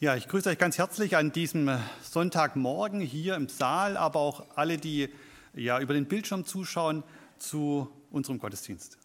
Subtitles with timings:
[0.00, 4.78] Ja, ich grüße euch ganz herzlich an diesem Sonntagmorgen hier im Saal, aber auch alle,
[4.78, 5.08] die
[5.54, 7.02] ja über den Bildschirm zuschauen
[7.36, 8.96] zu unserem Gottesdienst.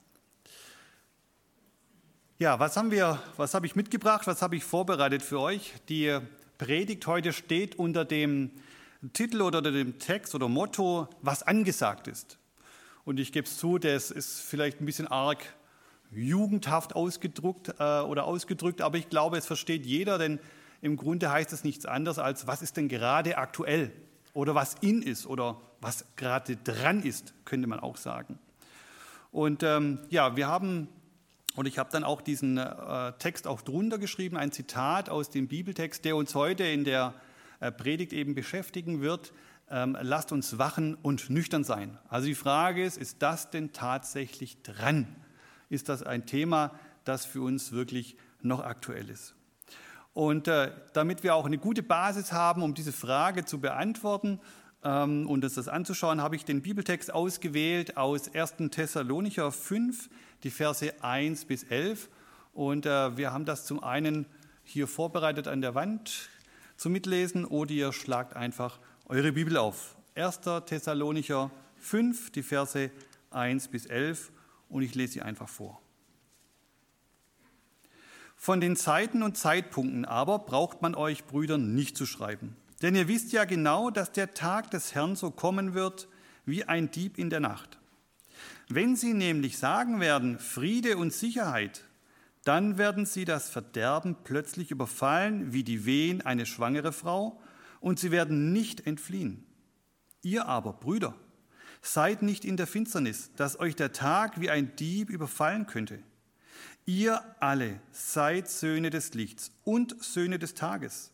[2.37, 5.73] Ja, was haben wir, was habe ich mitgebracht, was habe ich vorbereitet für euch?
[5.89, 6.15] Die
[6.59, 8.51] Predigt heute steht unter dem
[9.13, 12.37] Titel oder dem Text oder Motto, was angesagt ist.
[13.03, 15.43] Und ich gebe es zu, das ist vielleicht ein bisschen arg
[16.11, 20.39] jugendhaft ausgedrückt äh, oder ausgedrückt, aber ich glaube, es versteht jeder, denn
[20.83, 23.93] im Grunde heißt es nichts anderes als, was ist denn gerade aktuell
[24.33, 28.37] oder was in ist oder was gerade dran ist, könnte man auch sagen.
[29.31, 30.89] Und ähm, ja, wir haben,
[31.55, 35.47] und ich habe dann auch diesen äh, Text auch drunter geschrieben, ein Zitat aus dem
[35.47, 37.13] Bibeltext, der uns heute in der
[37.61, 39.31] äh, Predigt eben beschäftigen wird.
[39.69, 41.97] Ähm, lasst uns wachen und nüchtern sein.
[42.09, 45.07] Also die Frage ist, ist das denn tatsächlich dran?
[45.69, 49.33] Ist das ein Thema, das für uns wirklich noch aktuell ist?
[50.13, 54.39] Und äh, damit wir auch eine gute Basis haben, um diese Frage zu beantworten
[54.83, 58.55] ähm, und uns das anzuschauen, habe ich den Bibeltext ausgewählt aus 1.
[58.69, 60.09] Thessalonicher 5,
[60.43, 62.09] die Verse 1 bis 11.
[62.53, 64.27] Und äh, wir haben das zum einen
[64.63, 66.29] hier vorbereitet an der Wand
[66.77, 69.95] zum Mitlesen oder ihr schlagt einfach eure Bibel auf.
[70.15, 70.41] 1.
[70.67, 72.91] Thessalonicher 5, die Verse
[73.31, 74.31] 1 bis 11
[74.69, 75.82] und ich lese sie einfach vor.
[78.43, 82.57] Von den Zeiten und Zeitpunkten aber braucht man euch Brüdern nicht zu schreiben.
[82.81, 86.09] Denn ihr wisst ja genau, dass der Tag des Herrn so kommen wird
[86.45, 87.79] wie ein Dieb in der Nacht.
[88.67, 91.85] Wenn sie nämlich sagen werden, Friede und Sicherheit,
[92.43, 97.39] dann werden sie das Verderben plötzlich überfallen wie die Wehen eine schwangere Frau,
[97.79, 99.45] und sie werden nicht entfliehen.
[100.21, 101.15] Ihr aber, Brüder,
[101.81, 105.99] seid nicht in der Finsternis, dass euch der Tag wie ein Dieb überfallen könnte.
[106.85, 111.11] Ihr alle seid Söhne des Lichts und Söhne des Tages.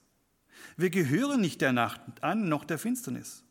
[0.78, 3.44] Wir gehören nicht der Nacht an, noch der Finsternis.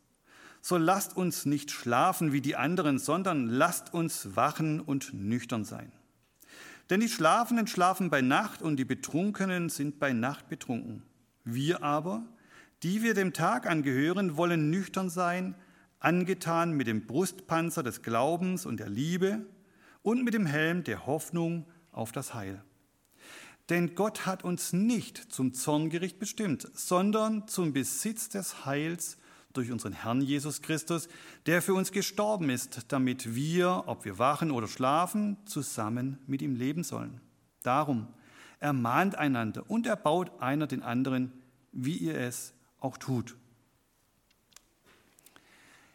[0.61, 5.93] So lasst uns nicht schlafen wie die anderen, sondern lasst uns wachen und nüchtern sein.
[6.91, 11.05] Denn die Schlafenden schlafen bei Nacht und die Betrunkenen sind bei Nacht betrunken.
[11.45, 12.25] Wir aber,
[12.83, 15.55] die wir dem Tag angehören, wollen nüchtern sein,
[16.01, 19.47] angetan mit dem Brustpanzer des Glaubens und der Liebe
[20.03, 22.63] und mit dem Helm der Hoffnung auf das Heil.
[23.69, 29.19] Denn Gott hat uns nicht zum Zorngericht bestimmt, sondern zum Besitz des Heils
[29.53, 31.09] durch unseren Herrn Jesus Christus,
[31.47, 36.55] der für uns gestorben ist, damit wir, ob wir wachen oder schlafen, zusammen mit ihm
[36.55, 37.21] leben sollen.
[37.63, 38.09] Darum
[38.61, 41.33] ermahnt einander und erbaut einer den anderen,
[41.73, 43.37] wie ihr es auch tut.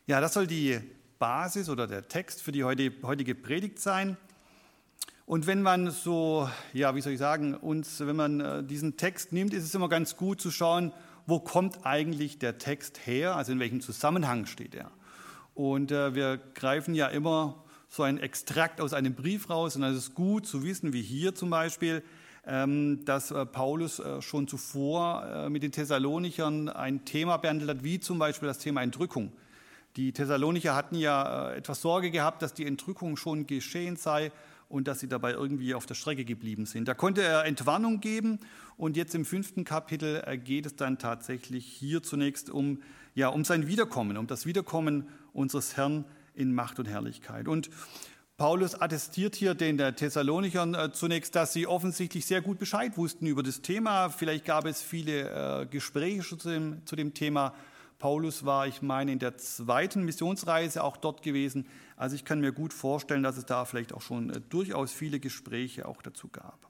[0.05, 0.79] Ja, das soll die
[1.17, 4.17] Basis oder der Text für die heutige Predigt sein.
[5.33, 9.33] Und wenn man so, ja, wie soll ich sagen, uns, wenn man äh, diesen Text
[9.33, 10.93] nimmt, ist es immer ganz gut zu schauen,
[11.25, 14.91] wo kommt eigentlich der Text her, also in welchem Zusammenhang steht er.
[15.55, 19.97] Und äh, wir greifen ja immer so ein Extrakt aus einem Brief raus und es
[19.97, 22.03] ist gut zu wissen, wie hier zum Beispiel,
[22.45, 28.19] ähm, dass äh, Paulus schon zuvor mit den Thessalonichern ein Thema behandelt hat, wie zum
[28.19, 29.31] Beispiel das Thema Entrückung.
[29.95, 34.31] Die Thessalonicher hatten ja etwas Sorge gehabt, dass die Entrückung schon geschehen sei
[34.73, 36.87] und dass sie dabei irgendwie auf der Strecke geblieben sind.
[36.87, 38.39] Da konnte er Entwarnung geben
[38.75, 42.81] und jetzt im fünften Kapitel äh, geht es dann tatsächlich hier zunächst um,
[43.13, 47.47] ja, um sein Wiederkommen, um das Wiederkommen unseres Herrn in Macht und Herrlichkeit.
[47.47, 47.69] Und
[48.35, 53.43] Paulus attestiert hier den Thessalonichern äh, zunächst, dass sie offensichtlich sehr gut Bescheid wussten über
[53.43, 54.09] das Thema.
[54.09, 57.53] Vielleicht gab es viele äh, Gespräche zu dem, zu dem Thema.
[58.03, 61.65] Paulus war, ich meine, in der zweiten Missionsreise auch dort gewesen.
[61.95, 65.21] Also ich kann mir gut vorstellen, dass es da vielleicht auch schon äh, durchaus viele
[65.21, 66.67] Gespräche auch dazu gab.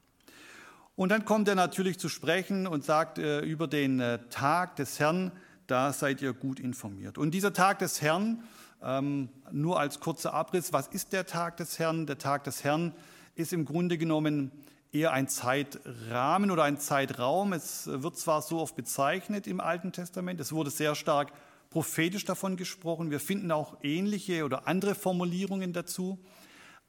[0.96, 5.00] Und dann kommt er natürlich zu sprechen und sagt äh, über den äh, Tag des
[5.00, 5.32] Herrn,
[5.66, 7.18] da seid ihr gut informiert.
[7.18, 8.44] Und dieser Tag des Herrn,
[8.84, 12.06] ähm, nur als kurzer Abriss, was ist der Tag des Herrn?
[12.06, 12.94] Der Tag des Herrn
[13.34, 14.52] ist im Grunde genommen
[14.94, 17.52] eher ein Zeitrahmen oder ein Zeitraum.
[17.52, 21.34] Es wird zwar so oft bezeichnet im Alten Testament, es wurde sehr stark
[21.72, 23.10] prophetisch davon gesprochen.
[23.10, 26.20] Wir finden auch ähnliche oder andere Formulierungen dazu.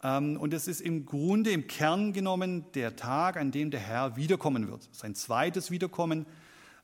[0.02, 4.16] Ähm, und es ist im Grunde, im Kern genommen, der Tag, an dem der Herr
[4.16, 4.86] wiederkommen wird.
[4.92, 6.26] Sein zweites Wiederkommen.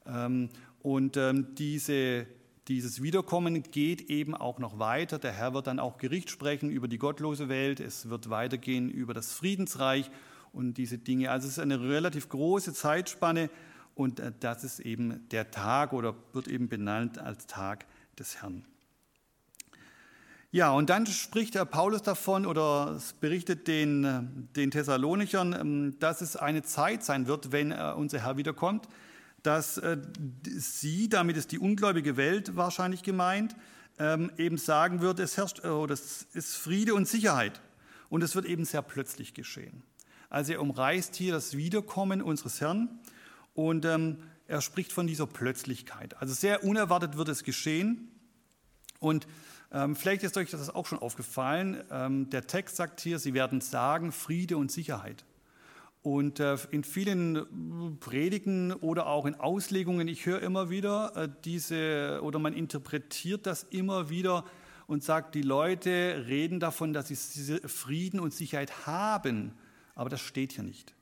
[0.06, 0.48] Ähm,
[0.80, 2.26] und ähm, diese,
[2.68, 5.18] dieses Wiederkommen geht eben auch noch weiter.
[5.18, 7.80] Der Herr wird dann auch Gericht sprechen über die gottlose Welt.
[7.80, 10.10] Es wird weitergehen über das Friedensreich
[10.52, 11.30] und diese Dinge.
[11.30, 13.50] Also es ist eine relativ große Zeitspanne
[13.94, 17.86] und äh, das ist eben der Tag oder wird eben benannt als Tag
[18.18, 18.64] des Herrn.
[20.52, 24.22] Ja, und dann spricht Paulus davon oder es berichtet den, äh,
[24.56, 28.88] den Thessalonichern, ähm, dass es eine Zeit sein wird, wenn äh, unser Herr wiederkommt,
[29.42, 29.80] dass
[30.44, 33.56] sie, damit ist die ungläubige Welt wahrscheinlich gemeint,
[33.98, 37.62] ähm, eben sagen wird, es herrscht, oh, das ist Friede und Sicherheit.
[38.10, 39.82] Und es wird eben sehr plötzlich geschehen.
[40.30, 43.00] Also er umreißt hier das Wiederkommen unseres Herrn
[43.54, 46.16] und ähm, er spricht von dieser Plötzlichkeit.
[46.20, 48.08] Also sehr unerwartet wird es geschehen.
[49.00, 49.26] Und
[49.72, 51.82] ähm, vielleicht ist euch das auch schon aufgefallen.
[51.90, 55.24] Ähm, der Text sagt hier, sie werden sagen Friede und Sicherheit.
[56.02, 62.20] Und äh, in vielen Predigen oder auch in Auslegungen, ich höre immer wieder äh, diese,
[62.22, 64.44] oder man interpretiert das immer wieder
[64.86, 69.52] und sagt, die Leute reden davon, dass sie Frieden und Sicherheit haben,
[69.94, 70.94] aber das steht hier nicht.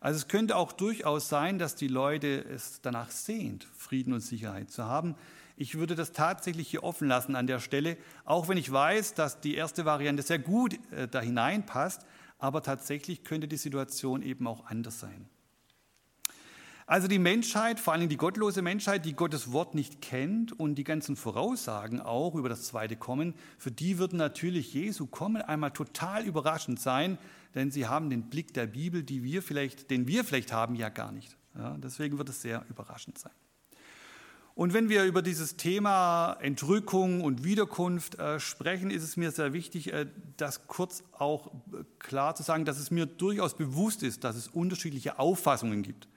[0.00, 4.70] Also es könnte auch durchaus sein, dass die Leute es danach sehnt, Frieden und Sicherheit
[4.70, 5.14] zu haben.
[5.56, 9.40] Ich würde das tatsächlich hier offen lassen an der Stelle, auch wenn ich weiß, dass
[9.40, 10.78] die erste Variante sehr gut
[11.10, 12.06] da hineinpasst
[12.40, 15.28] aber tatsächlich könnte die Situation eben auch anders sein.
[16.90, 20.82] Also die Menschheit, vor allem die gottlose Menschheit, die Gottes Wort nicht kennt und die
[20.82, 26.24] ganzen Voraussagen auch über das zweite Kommen, für die wird natürlich Jesu Kommen einmal total
[26.24, 27.16] überraschend sein,
[27.54, 30.88] denn sie haben den Blick der Bibel, die wir vielleicht, den wir vielleicht haben, ja
[30.88, 31.36] gar nicht.
[31.56, 33.30] Ja, deswegen wird es sehr überraschend sein.
[34.56, 39.52] Und wenn wir über dieses Thema Entrückung und Wiederkunft äh, sprechen, ist es mir sehr
[39.52, 40.06] wichtig, äh,
[40.36, 44.48] das kurz auch äh, klar zu sagen, dass es mir durchaus bewusst ist, dass es
[44.48, 46.08] unterschiedliche Auffassungen gibt.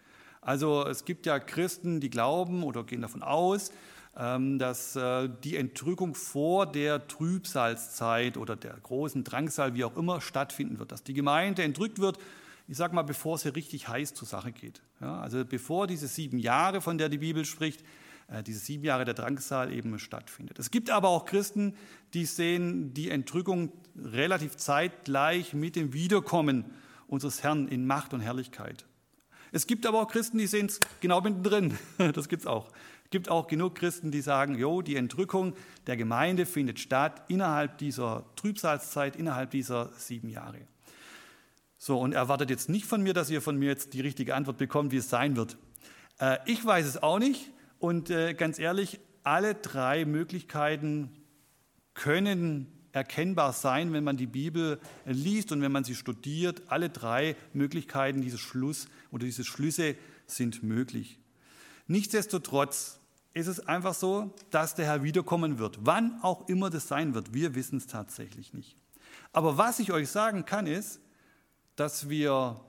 [0.45, 3.71] Also es gibt ja Christen, die glauben oder gehen davon aus,
[4.17, 10.21] ähm, dass äh, die Entrückung vor der Trübsalzeit oder der großen Drangsal, wie auch immer,
[10.21, 12.19] stattfinden wird, dass die Gemeinde entrückt wird,
[12.67, 14.81] ich sage mal, bevor es hier richtig heiß zur Sache geht.
[15.01, 17.83] Ja, also bevor diese sieben Jahre, von der die Bibel spricht,
[18.27, 20.59] äh, diese sieben Jahre der Drangsal eben stattfindet.
[20.59, 21.75] Es gibt aber auch Christen,
[22.13, 26.65] die sehen die Entrückung relativ zeitgleich mit dem Wiederkommen
[27.07, 28.85] unseres Herrn in Macht und Herrlichkeit.
[29.55, 31.77] Es gibt aber auch Christen, die sehen es genau mittendrin.
[32.13, 32.69] Das gibt es auch.
[33.03, 35.53] Es gibt auch genug Christen, die sagen, jo, die Entrückung
[35.85, 40.57] der Gemeinde findet statt innerhalb dieser Trübsalzeit, innerhalb dieser sieben Jahre.
[41.77, 44.57] So, und erwartet jetzt nicht von mir, dass ihr von mir jetzt die richtige Antwort
[44.57, 45.57] bekommt, wie es sein wird.
[46.19, 47.51] Äh, ich weiß es auch nicht.
[47.77, 51.11] Und äh, ganz ehrlich, alle drei Möglichkeiten
[51.93, 56.61] können erkennbar sein, wenn man die Bibel liest und wenn man sie studiert.
[56.67, 59.95] Alle drei Möglichkeiten, dieses Schluss oder diese Schlüsse
[60.25, 61.19] sind möglich.
[61.87, 62.99] Nichtsdestotrotz
[63.33, 65.79] ist es einfach so, dass der Herr wiederkommen wird.
[65.81, 68.75] Wann auch immer das sein wird, wir wissen es tatsächlich nicht.
[69.31, 70.99] Aber was ich euch sagen kann, ist,
[71.75, 72.59] dass wir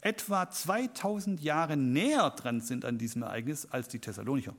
[0.00, 4.54] etwa 2000 Jahre näher dran sind an diesem Ereignis als die Thessalonicher.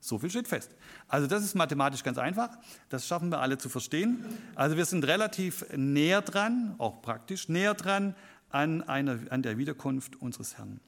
[0.00, 0.74] So viel steht fest.
[1.08, 2.50] Also das ist mathematisch ganz einfach.
[2.88, 4.24] Das schaffen wir alle zu verstehen.
[4.54, 8.14] Also wir sind relativ näher dran, auch praktisch näher dran
[8.50, 10.80] an, einer, an der Wiederkunft unseres Herrn.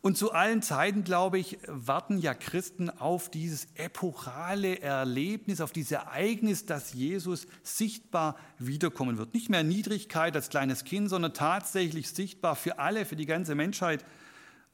[0.00, 5.92] Und zu allen Zeiten, glaube ich, warten ja Christen auf dieses epochale Erlebnis, auf dieses
[5.92, 9.34] Ereignis, dass Jesus sichtbar wiederkommen wird.
[9.34, 14.04] Nicht mehr Niedrigkeit als kleines Kind, sondern tatsächlich sichtbar für alle, für die ganze Menschheit,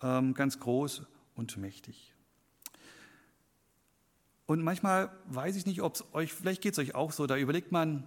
[0.03, 1.03] ähm, ganz groß
[1.35, 2.15] und mächtig.
[4.47, 7.37] Und manchmal weiß ich nicht, ob es euch, vielleicht geht es euch auch so, da
[7.39, 8.05] überlegt man,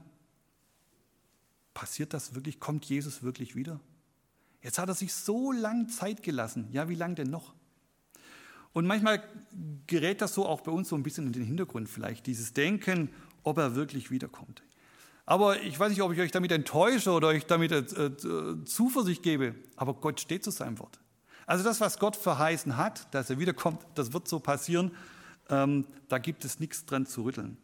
[1.77, 3.79] passiert das wirklich, kommt Jesus wirklich wieder?
[4.63, 6.69] Jetzt hat er sich so lang Zeit gelassen.
[6.71, 7.53] Ja, wie lange denn noch?
[8.73, 9.21] Und manchmal
[9.85, 13.09] gerät das so auch bei uns so ein bisschen in den Hintergrund vielleicht, dieses Denken,
[13.43, 14.63] ob er wirklich wiederkommt.
[15.27, 19.21] Aber ich weiß nicht, ob ich euch damit enttäusche oder euch damit äh, äh, Zuversicht
[19.21, 20.99] gebe, aber Gott steht zu seinem Wort.
[21.45, 24.95] Also das, was Gott verheißen hat, dass er wiederkommt, das wird so passieren,
[25.49, 27.59] ähm, da gibt es nichts dran zu rütteln.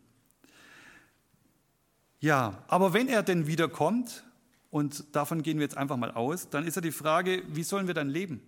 [2.24, 4.24] Ja, aber wenn er denn wiederkommt,
[4.72, 7.86] und davon gehen wir jetzt einfach mal aus, dann ist ja die Frage, wie sollen
[7.86, 8.42] wir dann leben?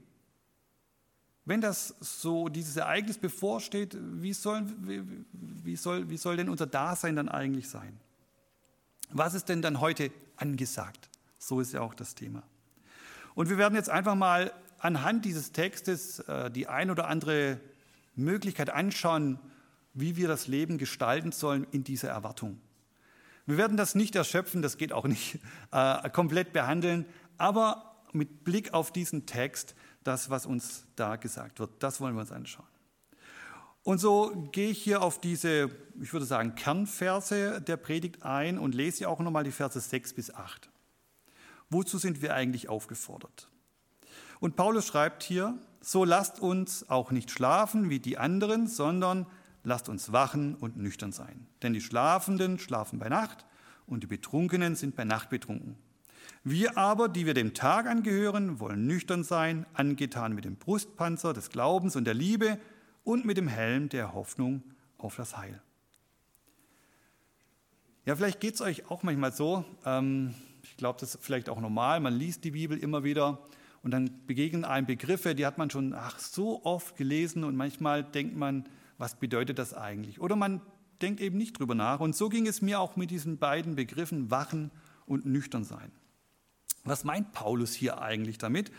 [1.43, 5.03] Wenn das so, dieses Ereignis bevorsteht, wie soll, wie,
[5.33, 7.99] wie, soll, wie soll denn unser Dasein dann eigentlich sein?
[9.09, 11.09] Was ist denn dann heute angesagt?
[11.37, 12.43] So ist ja auch das Thema.
[13.33, 17.59] Und wir werden jetzt einfach mal anhand dieses Textes äh, die ein oder andere
[18.15, 19.37] Möglichkeit anschauen,
[19.93, 22.61] wie wir das Leben gestalten sollen in dieser Erwartung.
[23.45, 25.39] Wir werden das nicht erschöpfen, das geht auch nicht
[25.71, 27.05] äh, komplett behandeln,
[27.37, 32.21] aber mit Blick auf diesen Text, das, was uns da gesagt wird, das wollen wir
[32.21, 32.67] uns anschauen.
[33.83, 35.69] Und so gehe ich hier auf diese,
[36.01, 40.33] ich würde sagen, Kernverse der Predigt ein und lese auch nochmal die Verse 6 bis
[40.33, 40.71] 8.
[41.69, 43.47] Wozu sind wir eigentlich aufgefordert?
[44.39, 49.27] Und Paulus schreibt hier, so lasst uns auch nicht schlafen wie die anderen, sondern
[49.65, 51.47] lasst uns wachen und nüchtern sein.
[51.61, 53.45] Denn die Schlafenden schlafen bei Nacht
[53.87, 55.75] und die Betrunkenen sind bei Nacht betrunken.
[56.43, 61.49] Wir aber, die wir dem Tag angehören, wollen nüchtern sein, angetan mit dem Brustpanzer des
[61.49, 62.59] Glaubens und der Liebe
[63.03, 64.63] und mit dem Helm der Hoffnung
[64.97, 65.61] auf das Heil.
[68.05, 69.65] Ja, vielleicht geht es euch auch manchmal so.
[69.83, 71.99] Ähm, ich glaube, das ist vielleicht auch normal.
[71.99, 73.39] Man liest die Bibel immer wieder
[73.81, 78.03] und dann begegnen einem Begriffe, die hat man schon ach, so oft gelesen und manchmal
[78.03, 80.19] denkt man, was bedeutet das eigentlich?
[80.21, 80.61] Oder man
[81.01, 81.99] denkt eben nicht drüber nach.
[81.99, 84.71] Und so ging es mir auch mit diesen beiden Begriffen Wachen
[85.05, 85.91] und Nüchtern sein.
[86.83, 88.71] Was meint Paulus hier eigentlich damit?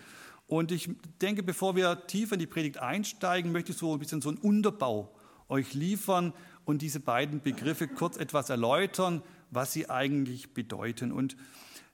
[0.47, 0.89] Und ich
[1.21, 4.39] denke, bevor wir tiefer in die Predigt einsteigen, möchte ich so ein bisschen so einen
[4.39, 5.13] Unterbau
[5.49, 6.33] euch liefern
[6.65, 11.13] und diese beiden Begriffe kurz etwas erläutern, was sie eigentlich bedeuten.
[11.13, 11.37] Und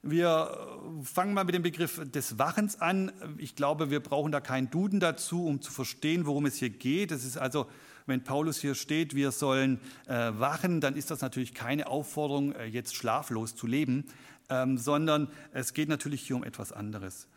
[0.03, 0.57] wir
[1.03, 3.13] fangen mal mit dem Begriff des Wachens an.
[3.39, 7.13] Ich glaube, wir brauchen da keinen Duden dazu, um zu verstehen, worum es hier geht.
[7.13, 7.67] Es ist also
[8.07, 12.65] wenn Paulus hier steht, wir sollen äh, wachen, dann ist das natürlich keine Aufforderung, äh,
[12.67, 14.05] jetzt schlaflos zu leben,
[14.49, 17.29] ähm, sondern es geht natürlich hier um etwas anderes.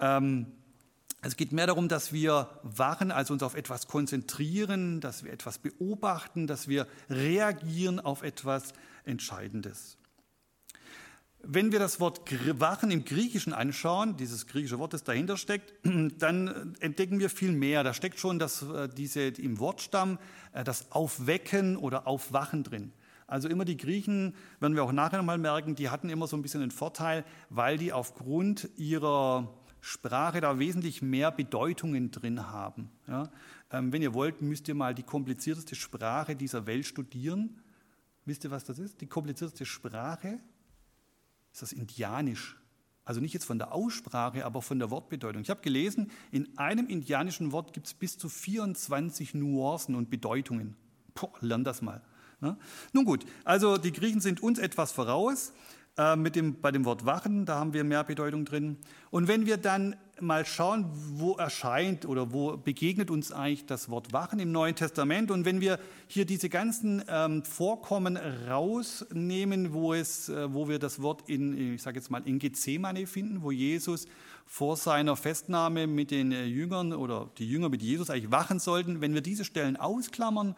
[0.00, 0.46] Ähm,
[1.20, 5.58] es geht mehr darum, dass wir wachen, also uns auf etwas konzentrieren, dass wir etwas
[5.58, 8.72] beobachten, dass wir reagieren auf etwas
[9.04, 9.97] Entscheidendes.
[11.50, 12.20] Wenn wir das Wort
[12.60, 15.72] Wachen im Griechischen anschauen, dieses griechische Wort, das dahinter steckt,
[16.18, 17.82] dann entdecken wir viel mehr.
[17.82, 20.18] Da steckt schon das, äh, diese, im Wortstamm
[20.52, 22.92] äh, das Aufwecken oder Aufwachen drin.
[23.26, 26.42] Also immer die Griechen, werden wir auch nachher mal merken, die hatten immer so ein
[26.42, 29.48] bisschen den Vorteil, weil die aufgrund ihrer
[29.80, 32.90] Sprache da wesentlich mehr Bedeutungen drin haben.
[33.06, 33.30] Ja?
[33.72, 37.62] Ähm, wenn ihr wollt, müsst ihr mal die komplizierteste Sprache dieser Welt studieren.
[38.26, 39.00] Wisst ihr, was das ist?
[39.00, 40.40] Die komplizierteste Sprache
[41.62, 42.56] ist das Indianisch.
[43.04, 45.42] Also nicht jetzt von der Aussprache, aber von der Wortbedeutung.
[45.42, 50.76] Ich habe gelesen, in einem indianischen Wort gibt es bis zu 24 Nuancen und Bedeutungen.
[51.14, 52.02] Boah, lern das mal.
[52.40, 52.56] Ne?
[52.92, 55.52] Nun gut, also die Griechen sind uns etwas voraus.
[55.98, 58.76] Äh, mit dem, bei dem Wort Wachen, da haben wir mehr Bedeutung drin.
[59.10, 64.12] Und wenn wir dann mal schauen, wo erscheint oder wo begegnet uns eigentlich das Wort
[64.12, 65.32] Wachen im Neuen Testament.
[65.32, 71.02] Und wenn wir hier diese ganzen ähm, Vorkommen rausnehmen, wo, es, äh, wo wir das
[71.02, 74.06] Wort in, ich sage jetzt mal, in Gethsemane finden, wo Jesus
[74.46, 79.00] vor seiner Festnahme mit den äh, Jüngern oder die Jünger mit Jesus eigentlich wachen sollten,
[79.00, 80.54] wenn wir diese Stellen ausklammern,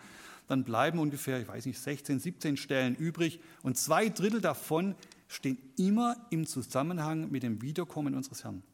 [0.48, 4.94] dann bleiben ungefähr, ich weiß nicht, 16, 17 Stellen übrig und zwei Drittel davon
[5.30, 8.64] stehen immer im Zusammenhang mit dem Wiederkommen unseres Herrn.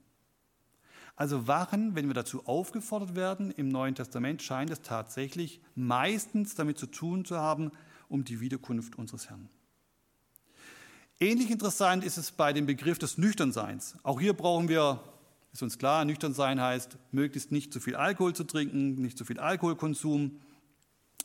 [1.15, 6.79] Also wachen, wenn wir dazu aufgefordert werden, im Neuen Testament scheint es tatsächlich meistens damit
[6.79, 7.73] zu tun zu haben,
[8.09, 9.51] um die Wiederkunft unseres Herrn.
[11.21, 13.97] Ähnlich interessant ist es bei dem Begriff des Nüchternseins.
[14.03, 15.03] Auch hier brauchen wir,
[15.53, 19.39] ist uns klar, Nüchternsein heißt, möglichst nicht zu viel Alkohol zu trinken, nicht zu viel
[19.39, 20.41] Alkoholkonsum.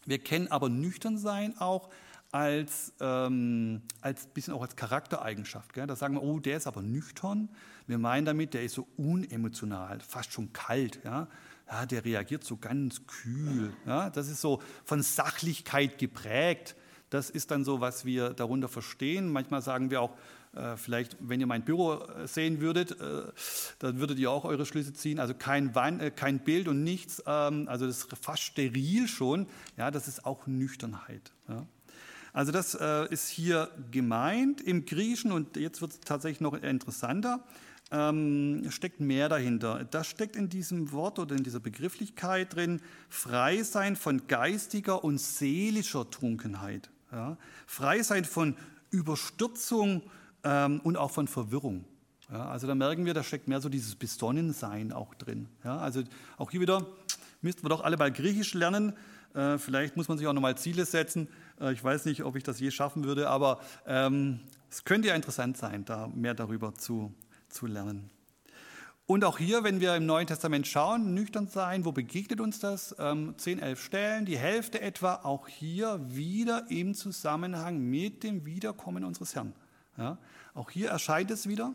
[0.06, 1.90] Wir kennen aber Nüchternsein auch
[2.32, 5.74] als, ähm, als bisschen auch als Charaktereigenschaft.
[5.74, 5.88] Gell?
[5.88, 7.50] Da sagen wir, oh, der ist aber nüchtern.
[7.88, 11.02] Wir meinen damit, der ist so unemotional, fast schon kalt.
[11.04, 11.28] Ja?
[11.70, 13.74] Ja, der reagiert so ganz kühl.
[13.86, 14.10] Ja?
[14.10, 16.76] Das ist so von Sachlichkeit geprägt.
[17.10, 19.30] Das ist dann so, was wir darunter verstehen.
[19.30, 20.16] Manchmal sagen wir auch,
[20.54, 23.24] äh, vielleicht, wenn ihr mein Büro äh, sehen würdet, äh,
[23.80, 25.20] dann würdet ihr auch eure Schlüsse ziehen.
[25.20, 27.22] Also kein, Wein, kein Bild und nichts.
[27.26, 29.48] Ähm, also das ist fast steril schon.
[29.78, 31.34] Ja, das ist auch Nüchternheit.
[31.50, 31.66] Ja?
[32.34, 37.44] Also das äh, ist hier gemeint im Griechischen und jetzt wird es tatsächlich noch interessanter,
[37.92, 39.84] ähm, steckt mehr dahinter.
[39.84, 45.20] Das steckt in diesem Wort oder in dieser Begrifflichkeit drin, frei sein von geistiger und
[45.20, 46.90] seelischer Trunkenheit.
[47.12, 47.38] Ja?
[47.68, 48.56] Frei sein von
[48.92, 50.04] Überstürzung
[50.44, 51.84] ähm, und auch von Verwirrung.
[52.32, 52.50] Ja?
[52.50, 55.48] Also da merken wir, da steckt mehr so dieses Besonnensein auch drin.
[55.66, 55.78] Ja?
[55.78, 56.04] Also
[56.38, 56.88] auch hier wieder
[57.42, 58.94] müssten wir doch alle mal Griechisch lernen.
[59.34, 61.28] Äh, vielleicht muss man sich auch nochmal Ziele setzen.
[61.60, 65.16] Äh, ich weiß nicht, ob ich das je schaffen würde, aber ähm, es könnte ja
[65.16, 67.14] interessant sein, da mehr darüber zu,
[67.50, 68.10] zu lernen.
[69.06, 72.96] Und auch hier, wenn wir im Neuen Testament schauen, nüchtern sein, wo begegnet uns das?
[72.98, 79.04] Ähm, 10, 11 Stellen, die Hälfte etwa, auch hier wieder im Zusammenhang mit dem Wiederkommen
[79.04, 79.54] unseres Herrn.
[79.98, 80.18] Ja,
[80.54, 81.74] auch hier erscheint es wieder.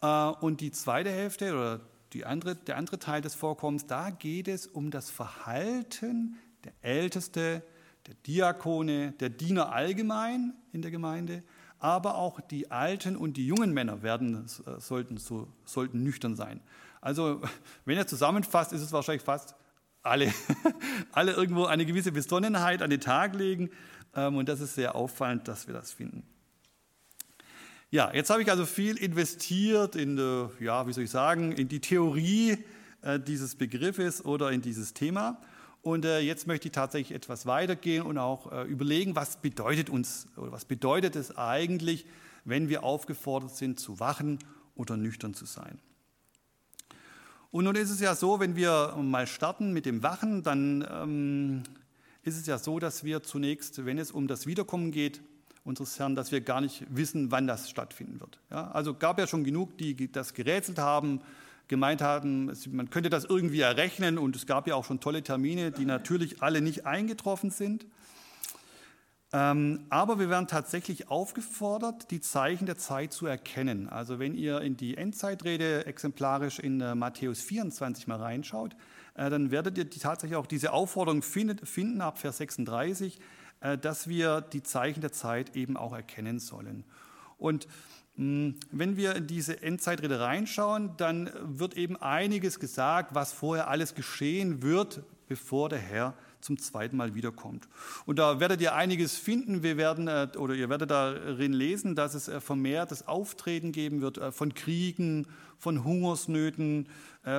[0.00, 1.80] Äh, und die zweite Hälfte oder
[2.24, 7.62] andere, der andere Teil des Vorkommens, da geht es um das Verhalten der Älteste,
[8.06, 11.42] der Diakone, der Diener allgemein in der Gemeinde,
[11.78, 16.60] aber auch die alten und die jungen Männer werden, äh, sollten, so, sollten nüchtern sein.
[17.00, 17.42] Also
[17.84, 19.54] wenn er zusammenfasst, ist es wahrscheinlich fast
[20.02, 20.32] alle,
[21.12, 23.70] alle irgendwo eine gewisse Besonnenheit an den Tag legen.
[24.14, 26.24] Ähm, und das ist sehr auffallend, dass wir das finden.
[27.90, 31.68] Ja, jetzt habe ich also viel investiert in, die, ja, wie soll ich sagen, in
[31.68, 32.64] die Theorie
[33.02, 35.40] äh, dieses Begriffes oder in dieses Thema.
[35.82, 40.28] Und äh, jetzt möchte ich tatsächlich etwas weitergehen und auch äh, überlegen, was bedeutet uns
[40.36, 42.06] oder was bedeutet es eigentlich,
[42.44, 44.38] wenn wir aufgefordert sind zu wachen
[44.76, 45.80] oder nüchtern zu sein.
[47.50, 51.62] Und nun ist es ja so, wenn wir mal starten mit dem Wachen, dann ähm,
[52.22, 55.20] ist es ja so, dass wir zunächst, wenn es um das Wiederkommen geht,
[55.64, 58.40] unseres Herrn, dass wir gar nicht wissen, wann das stattfinden wird.
[58.50, 61.20] Ja, also gab ja schon genug, die das gerätselt haben,
[61.72, 65.72] gemeint haben, man könnte das irgendwie errechnen und es gab ja auch schon tolle Termine,
[65.72, 67.86] die natürlich alle nicht eingetroffen sind.
[69.32, 73.88] Ähm, aber wir werden tatsächlich aufgefordert, die Zeichen der Zeit zu erkennen.
[73.88, 78.76] Also wenn ihr in die Endzeitrede exemplarisch in äh, Matthäus 24 mal reinschaut,
[79.14, 83.18] äh, dann werdet ihr tatsächlich auch diese Aufforderung finden ab Vers 36,
[83.60, 86.84] äh, dass wir die Zeichen der Zeit eben auch erkennen sollen.
[87.38, 87.66] Und
[88.14, 94.62] wenn wir in diese Endzeitrede reinschauen, dann wird eben einiges gesagt, was vorher alles geschehen
[94.62, 97.68] wird, bevor der Herr zum zweiten Mal wiederkommt.
[98.04, 99.62] Und da werdet ihr einiges finden.
[99.62, 104.18] Wir werden, äh, oder ihr werdet darin lesen, dass es äh, vermehrtes Auftreten geben wird
[104.18, 105.26] äh, von Kriegen,
[105.58, 106.88] von Hungersnöten,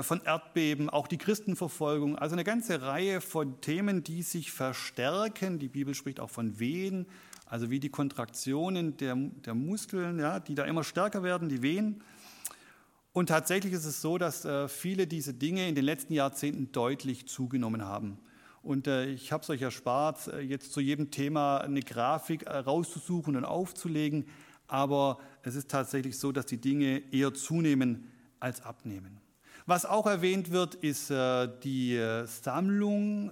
[0.01, 2.17] von Erdbeben, auch die Christenverfolgung.
[2.17, 5.59] Also eine ganze Reihe von Themen, die sich verstärken.
[5.59, 7.05] Die Bibel spricht auch von Wehen,
[7.53, 12.01] also wie die Kontraktionen der, der Muskeln, ja, die da immer stärker werden, die Wehen.
[13.11, 17.85] Und tatsächlich ist es so, dass viele diese Dinge in den letzten Jahrzehnten deutlich zugenommen
[17.85, 18.17] haben.
[18.63, 22.57] Und äh, ich habe es euch erspart, äh, jetzt zu jedem Thema eine Grafik äh,
[22.57, 24.25] rauszusuchen und aufzulegen.
[24.67, 29.19] Aber es ist tatsächlich so, dass die Dinge eher zunehmen als abnehmen.
[29.65, 33.31] Was auch erwähnt wird, ist die Sammlung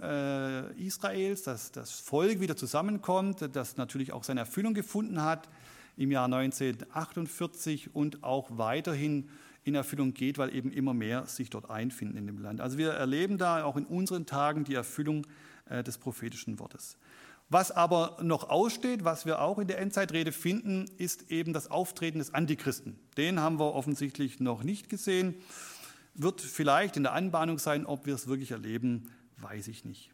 [0.78, 5.50] Israels, dass das Volk wieder zusammenkommt, das natürlich auch seine Erfüllung gefunden hat
[5.98, 9.30] im Jahr 1948 und auch weiterhin
[9.64, 12.62] in Erfüllung geht, weil eben immer mehr sich dort einfinden in dem Land.
[12.62, 15.28] Also wir erleben da auch in unseren Tagen die Erfüllung
[15.70, 16.98] äh, des prophetischen Wortes.
[17.50, 22.20] Was aber noch aussteht, was wir auch in der Endzeitrede finden, ist eben das Auftreten
[22.20, 22.98] des Antichristen.
[23.18, 25.36] Den haben wir offensichtlich noch nicht gesehen.
[26.14, 30.12] Wird vielleicht in der Anbahnung sein, ob wir es wirklich erleben, weiß ich nicht.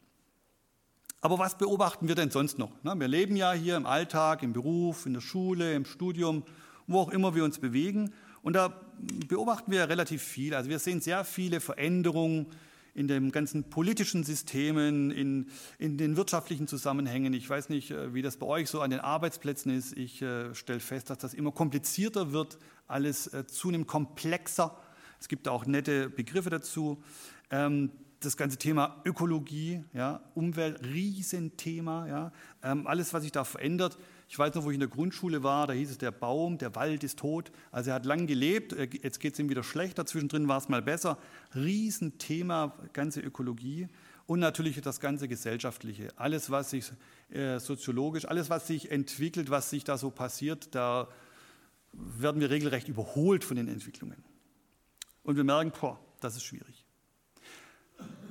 [1.22, 2.72] Aber was beobachten wir denn sonst noch?
[2.84, 6.43] Wir leben ja hier im Alltag, im Beruf, in der Schule, im Studium,
[6.86, 8.13] wo auch immer wir uns bewegen.
[8.43, 8.80] Und da
[9.28, 10.54] beobachten wir relativ viel.
[10.54, 12.48] Also wir sehen sehr viele Veränderungen
[12.93, 17.32] in den ganzen politischen Systemen, in, in den wirtschaftlichen Zusammenhängen.
[17.34, 19.95] Ich weiß nicht, äh, wie das bei euch so an den Arbeitsplätzen ist.
[19.95, 24.76] Ich äh, stelle fest, dass das immer komplizierter wird, alles äh, zunehmend komplexer.
[25.19, 27.01] Es gibt auch nette Begriffe dazu.
[27.49, 32.32] Ähm, das ganze Thema Ökologie, ja, Umwelt, Riesenthema, ja,
[32.63, 33.97] ähm, alles, was sich da verändert.
[34.27, 36.75] Ich weiß noch, wo ich in der Grundschule war, da hieß es, der Baum, der
[36.75, 37.51] Wald ist tot.
[37.71, 40.82] Also er hat lang gelebt, jetzt geht es ihm wieder schlechter, zwischendrin war es mal
[40.82, 41.17] besser.
[41.56, 43.88] Riesenthema, ganze Ökologie
[44.25, 46.10] und natürlich das ganze Gesellschaftliche.
[46.17, 46.91] Alles, was sich
[47.30, 51.08] äh, soziologisch, alles, was sich entwickelt, was sich da so passiert, da
[51.93, 54.23] werden wir regelrecht überholt von den Entwicklungen.
[55.28, 56.86] Und wir merken, boah, das ist schwierig.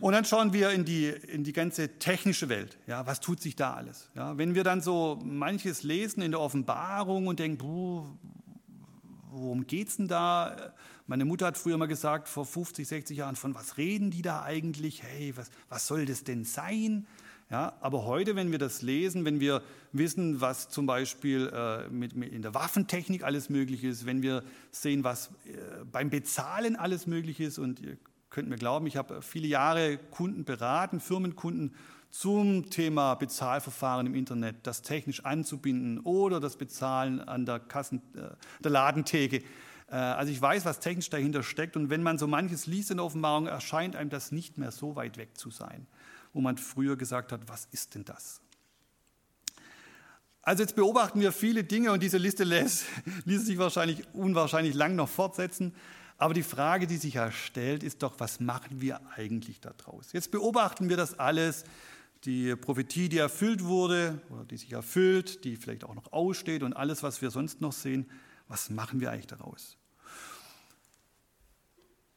[0.01, 2.79] Und dann schauen wir in die, in die ganze technische Welt.
[2.87, 4.09] Ja, was tut sich da alles?
[4.15, 8.19] Ja, wenn wir dann so manches lesen in der Offenbarung und denken,
[9.31, 10.73] worum geht es denn da?
[11.07, 14.43] Meine Mutter hat früher mal gesagt, vor 50, 60 Jahren, von was reden die da
[14.43, 15.03] eigentlich?
[15.03, 17.07] Hey, was, was soll das denn sein?
[17.49, 22.17] Ja, aber heute, wenn wir das lesen, wenn wir wissen, was zum Beispiel äh, mit,
[22.17, 27.07] mit in der Waffentechnik alles möglich ist, wenn wir sehen, was äh, beim Bezahlen alles
[27.07, 27.99] möglich ist, und ihr
[28.31, 31.73] könnt mir glauben, ich habe viele Jahre Kunden beraten, Firmenkunden
[32.11, 38.35] zum Thema Bezahlverfahren im Internet, das technisch anzubinden oder das Bezahlen an der, Kassen, äh,
[38.65, 39.43] der Ladentheke.
[39.89, 42.97] Äh, also ich weiß, was technisch dahinter steckt und wenn man so manches liest in
[42.97, 45.87] der Offenbarung, erscheint einem das nicht mehr so weit weg zu sein,
[46.37, 48.43] wo man früher gesagt hat, was ist denn das?
[50.43, 52.85] Also jetzt beobachten wir viele Dinge und diese Liste lässt,
[53.25, 55.75] ließ sich wahrscheinlich unwahrscheinlich lang noch fortsetzen.
[56.19, 60.13] Aber die Frage, die sich ja stellt, ist doch, was machen wir eigentlich daraus?
[60.13, 61.65] Jetzt beobachten wir das alles,
[62.25, 66.75] die Prophetie, die erfüllt wurde oder die sich erfüllt, die vielleicht auch noch aussteht und
[66.75, 68.11] alles, was wir sonst noch sehen,
[68.47, 69.79] was machen wir eigentlich daraus?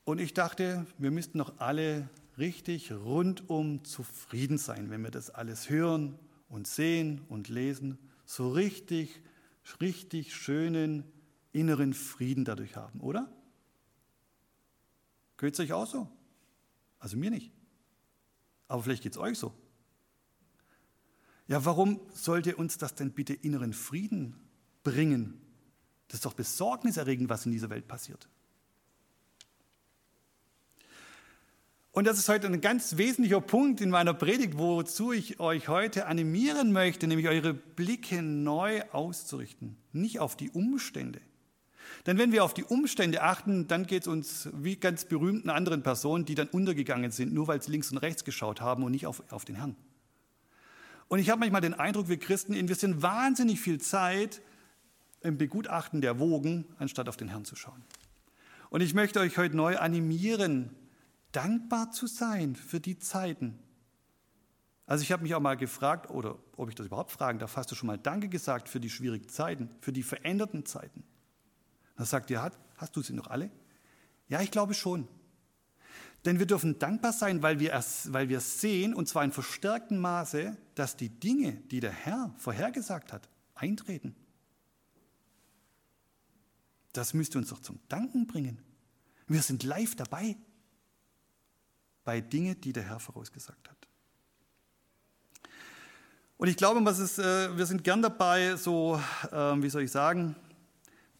[0.03, 5.69] Und ich dachte, wir müssten noch alle richtig rundum zufrieden sein, wenn wir das alles
[5.69, 9.21] hören und sehen und lesen, so richtig,
[9.81, 11.03] richtig schönen
[11.51, 13.31] inneren Frieden dadurch haben, oder?
[15.37, 16.09] Geht es euch auch so?
[16.99, 17.51] Also mir nicht.
[18.67, 19.53] Aber vielleicht geht es euch so.
[21.47, 24.35] Ja, warum sollte uns das denn bitte inneren Frieden
[24.83, 25.41] bringen?
[26.07, 28.29] Das ist doch besorgniserregend, was in dieser Welt passiert.
[31.91, 36.05] Und das ist heute ein ganz wesentlicher Punkt in meiner Predigt, wozu ich euch heute
[36.05, 39.75] animieren möchte, nämlich eure Blicke neu auszurichten.
[39.91, 41.19] Nicht auf die Umstände,
[42.05, 45.81] Denn wenn wir auf die Umstände achten, dann geht es uns wie ganz berühmten anderen
[45.81, 49.07] Personen, die dann untergegangen sind, nur weil sie links und rechts geschaut haben und nicht
[49.07, 49.75] auf, auf den Herrn.
[51.07, 54.41] Und ich habe manchmal den Eindruck, wir Christen investieren wahnsinnig viel Zeit
[55.21, 57.83] im Begutachten der Wogen, anstatt auf den Herrn zu schauen.
[58.69, 60.69] Und ich möchte euch heute neu animieren,
[61.31, 63.59] dankbar zu sein für die Zeiten.
[64.85, 67.69] Also ich habe mich auch mal gefragt, oder ob ich das überhaupt fragen darf, hast
[67.69, 71.03] du schon mal Danke gesagt für die schwierigen Zeiten, für die veränderten Zeiten?
[71.95, 73.51] Dann sagt ihr, hast du sie noch alle?
[74.29, 75.07] Ja, ich glaube schon.
[76.25, 77.71] Denn wir dürfen dankbar sein, weil wir,
[78.05, 83.13] weil wir sehen, und zwar in verstärktem Maße, dass die Dinge, die der Herr vorhergesagt
[83.13, 84.15] hat, eintreten.
[86.93, 88.59] Das müsste uns doch zum Danken bringen.
[89.27, 90.35] Wir sind live dabei
[92.09, 93.87] bei Dingen, die der Herr vorausgesagt hat.
[96.37, 98.99] Und ich glaube, ist, äh, wir sind gern dabei, so,
[99.31, 100.35] ähm, wie soll ich sagen,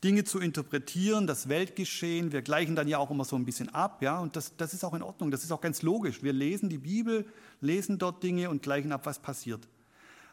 [0.04, 2.32] Dinge zu interpretieren, das Weltgeschehen.
[2.32, 4.84] Wir gleichen dann ja auch immer so ein bisschen ab, ja, und das, das ist
[4.84, 6.24] auch in Ordnung, das ist auch ganz logisch.
[6.24, 7.24] Wir lesen die Bibel,
[7.62, 9.68] lesen dort Dinge und gleichen ab, was passiert.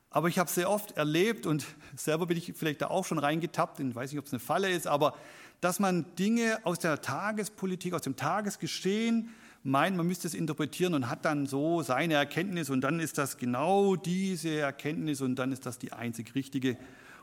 [0.08, 1.66] Aber ich habe sehr oft erlebt und
[1.96, 4.70] selber bin ich vielleicht da auch schon reingetappt, ich weiß nicht, ob es eine Falle
[4.70, 5.18] ist, aber
[5.60, 9.34] dass man Dinge aus der Tagespolitik, aus dem Tagesgeschehen
[9.66, 13.36] meint, man müsste es interpretieren und hat dann so seine Erkenntnis und dann ist das
[13.36, 16.78] genau diese Erkenntnis und dann ist das die einzig richtige.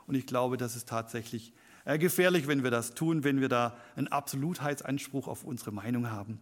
[0.06, 1.52] Und ich glaube, das ist tatsächlich
[1.84, 6.38] äh, gefährlich, wenn wir das tun, wenn wir da einen Absolutheitsanspruch auf unsere Meinung haben.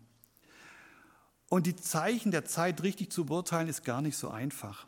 [1.49, 4.87] Und die Zeichen der Zeit richtig zu beurteilen, ist gar nicht so einfach.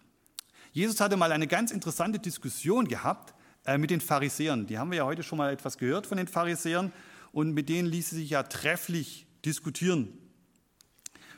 [0.73, 4.67] Jesus hatte mal eine ganz interessante Diskussion gehabt äh, mit den Pharisäern.
[4.67, 6.93] Die haben wir ja heute schon mal etwas gehört von den Pharisäern
[7.33, 10.19] und mit denen ließ sie sich ja trefflich diskutieren.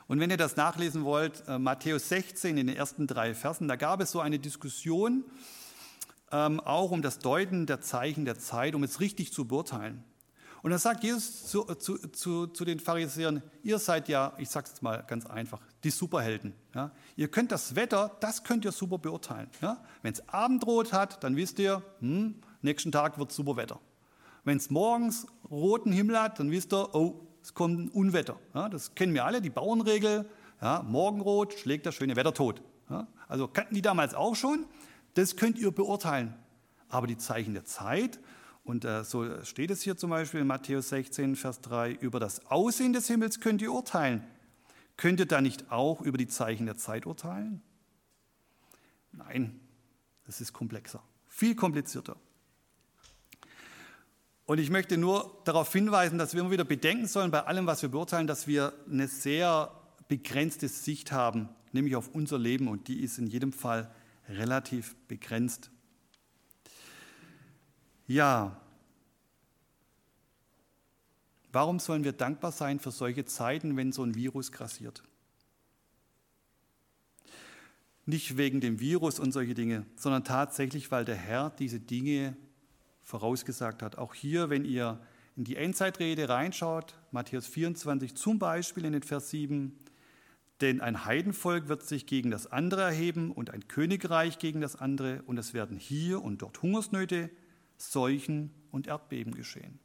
[0.08, 3.76] Und wenn ihr das nachlesen wollt, äh, Matthäus 16 in den ersten drei Versen, da
[3.76, 5.24] gab es so eine Diskussion
[6.32, 10.04] ähm, auch um das Deuten der Zeichen der Zeit, um es richtig zu beurteilen.
[10.62, 14.68] Und dann sagt Jesus zu, zu, zu, zu den Pharisäern, ihr seid ja, ich sage
[14.72, 16.54] es mal ganz einfach, die Superhelden.
[16.74, 16.90] Ja?
[17.14, 19.48] Ihr könnt das Wetter, das könnt ihr super beurteilen.
[19.62, 19.84] Ja?
[20.02, 23.78] Wenn es Abendrot hat, dann wisst ihr, hm, nächsten Tag wird super Wetter.
[24.42, 28.40] Wenn es morgens roten Himmel hat, dann wisst ihr, oh, es kommt ein Unwetter.
[28.54, 28.68] Ja?
[28.68, 30.28] Das kennen wir alle, die Bauernregel.
[30.60, 30.82] Ja?
[30.82, 32.60] Morgenrot schlägt das schöne Wetter tot.
[32.90, 33.06] Ja?
[33.28, 34.66] Also kannten die damals auch schon.
[35.14, 36.34] Das könnt ihr beurteilen.
[36.88, 38.18] Aber die Zeichen der Zeit,
[38.64, 42.44] und äh, so steht es hier zum Beispiel in Matthäus 16, Vers 3, über das
[42.46, 44.24] Aussehen des Himmels könnt ihr urteilen.
[44.96, 47.62] Könnt ihr da nicht auch über die Zeichen der Zeit urteilen?
[49.12, 49.60] Nein,
[50.24, 52.16] das ist komplexer, viel komplizierter.
[54.46, 57.82] Und ich möchte nur darauf hinweisen, dass wir immer wieder bedenken sollen bei allem, was
[57.82, 59.72] wir beurteilen, dass wir eine sehr
[60.06, 63.92] begrenzte Sicht haben, nämlich auf unser Leben und die ist in jedem Fall
[64.28, 65.70] relativ begrenzt.
[68.06, 68.60] Ja,
[71.50, 75.02] warum sollen wir dankbar sein für solche Zeiten, wenn so ein Virus grassiert?
[78.04, 82.36] Nicht wegen dem Virus und solche Dinge, sondern tatsächlich, weil der Herr diese Dinge
[83.06, 83.96] vorausgesagt hat.
[83.96, 85.00] Auch hier, wenn ihr
[85.36, 89.78] in die Endzeitrede reinschaut, Matthäus 24 zum Beispiel in den Vers 7,
[90.60, 95.22] denn ein Heidenvolk wird sich gegen das andere erheben und ein Königreich gegen das andere,
[95.22, 97.30] und es werden hier und dort Hungersnöte,
[97.76, 99.78] Seuchen und Erdbeben geschehen.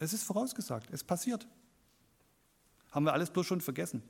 [0.00, 1.46] Es ist vorausgesagt, es passiert.
[2.90, 4.02] Haben wir alles bloß schon vergessen.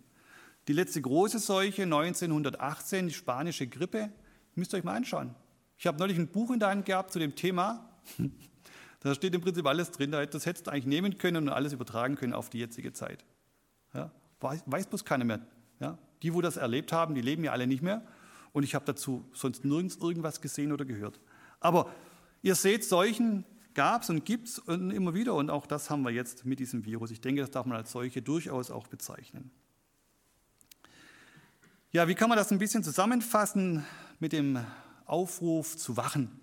[0.68, 4.10] Die letzte große Seuche 1918, die spanische Grippe,
[4.54, 5.34] müsst ihr euch mal anschauen.
[5.82, 7.90] Ich habe neulich ein Buch in der Hand gehabt zu dem Thema.
[9.00, 10.12] Da steht im Prinzip alles drin.
[10.12, 13.24] Das hättest du eigentlich nehmen können und alles übertragen können auf die jetzige Zeit.
[13.92, 14.12] Ja?
[14.38, 15.40] Weiß, weiß bloß keiner mehr.
[15.80, 15.98] Ja?
[16.22, 18.06] Die, wo das erlebt haben, die leben ja alle nicht mehr.
[18.52, 21.18] Und ich habe dazu sonst nirgends irgendwas gesehen oder gehört.
[21.58, 21.90] Aber
[22.42, 25.34] ihr seht, solchen gab es und gibt es immer wieder.
[25.34, 27.10] Und auch das haben wir jetzt mit diesem Virus.
[27.10, 29.50] Ich denke, das darf man als solche durchaus auch bezeichnen.
[31.90, 33.84] Ja, wie kann man das ein bisschen zusammenfassen
[34.20, 34.60] mit dem
[35.12, 36.40] Aufruf zu wachen?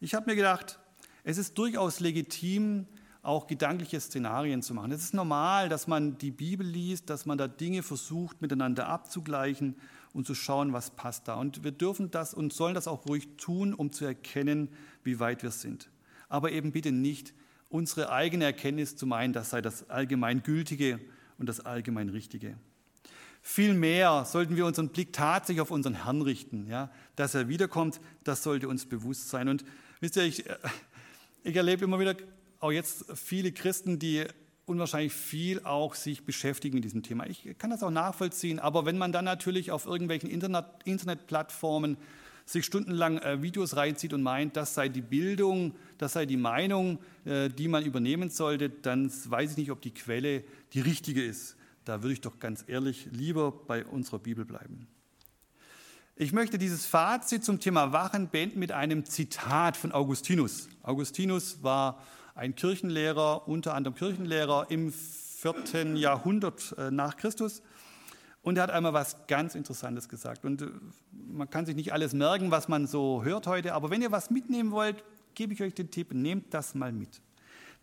[0.00, 0.80] Ich habe mir gedacht,
[1.22, 2.86] es ist durchaus legitim,
[3.22, 4.90] auch gedankliche Szenarien zu machen.
[4.90, 9.76] Es ist normal, dass man die Bibel liest, dass man da Dinge versucht miteinander abzugleichen
[10.12, 11.34] und zu schauen, was passt da.
[11.34, 14.70] Und wir dürfen das und sollen das auch ruhig tun, um zu erkennen,
[15.04, 15.88] wie weit wir sind.
[16.28, 17.32] Aber eben bitte nicht
[17.68, 20.98] unsere eigene Erkenntnis zu meinen, das sei das allgemein Gültige
[21.38, 22.56] und das allgemein Richtige.
[23.42, 26.66] Vielmehr sollten wir unseren Blick tatsächlich auf unseren Herrn richten.
[26.66, 26.90] Ja?
[27.16, 29.48] Dass er wiederkommt, das sollte uns bewusst sein.
[29.48, 29.64] Und
[30.00, 30.44] wisst ihr, ich,
[31.42, 32.16] ich erlebe immer wieder
[32.60, 34.26] auch jetzt viele Christen, die
[34.66, 37.26] unwahrscheinlich viel auch sich beschäftigen mit diesem Thema.
[37.26, 41.96] Ich kann das auch nachvollziehen, aber wenn man dann natürlich auf irgendwelchen Internet, Internetplattformen
[42.46, 46.98] sich stundenlang äh, Videos reinzieht und meint, das sei die Bildung, das sei die Meinung,
[47.24, 51.56] äh, die man übernehmen sollte, dann weiß ich nicht, ob die Quelle die richtige ist.
[51.84, 54.86] Da würde ich doch ganz ehrlich lieber bei unserer Bibel bleiben.
[56.16, 60.68] Ich möchte dieses Fazit zum Thema Wachen beenden mit einem Zitat von Augustinus.
[60.82, 62.02] Augustinus war
[62.34, 67.62] ein Kirchenlehrer, unter anderem Kirchenlehrer im vierten Jahrhundert äh, nach Christus.
[68.42, 70.44] Und er hat einmal was ganz Interessantes gesagt.
[70.44, 70.66] Und äh,
[71.10, 74.30] man kann sich nicht alles merken, was man so hört heute, aber wenn ihr was
[74.30, 75.02] mitnehmen wollt,
[75.34, 77.22] gebe ich euch den Tipp, nehmt das mal mit.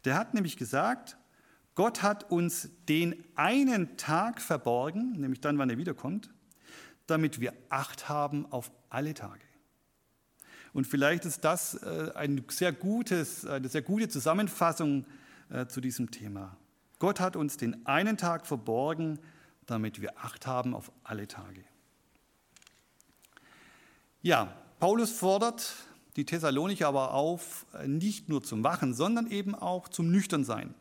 [0.06, 1.18] Der hat nämlich gesagt,
[1.78, 6.32] Gott hat uns den einen Tag verborgen, nämlich dann, wann er wiederkommt,
[7.06, 9.44] damit wir Acht haben auf alle Tage.
[10.74, 15.06] Und vielleicht ist das äh, ein sehr gutes, eine sehr gute Zusammenfassung
[15.70, 16.58] zu diesem Thema.
[16.98, 19.20] Gott hat uns den einen Tag verborgen,
[19.68, 21.64] damit wir Acht haben auf alle Tage.
[24.24, 25.76] Ja, Paulus fordert
[26.16, 30.74] die Thessalonicher aber auf, nicht nur zum Wachen, sondern eben auch zum Nüchternsein.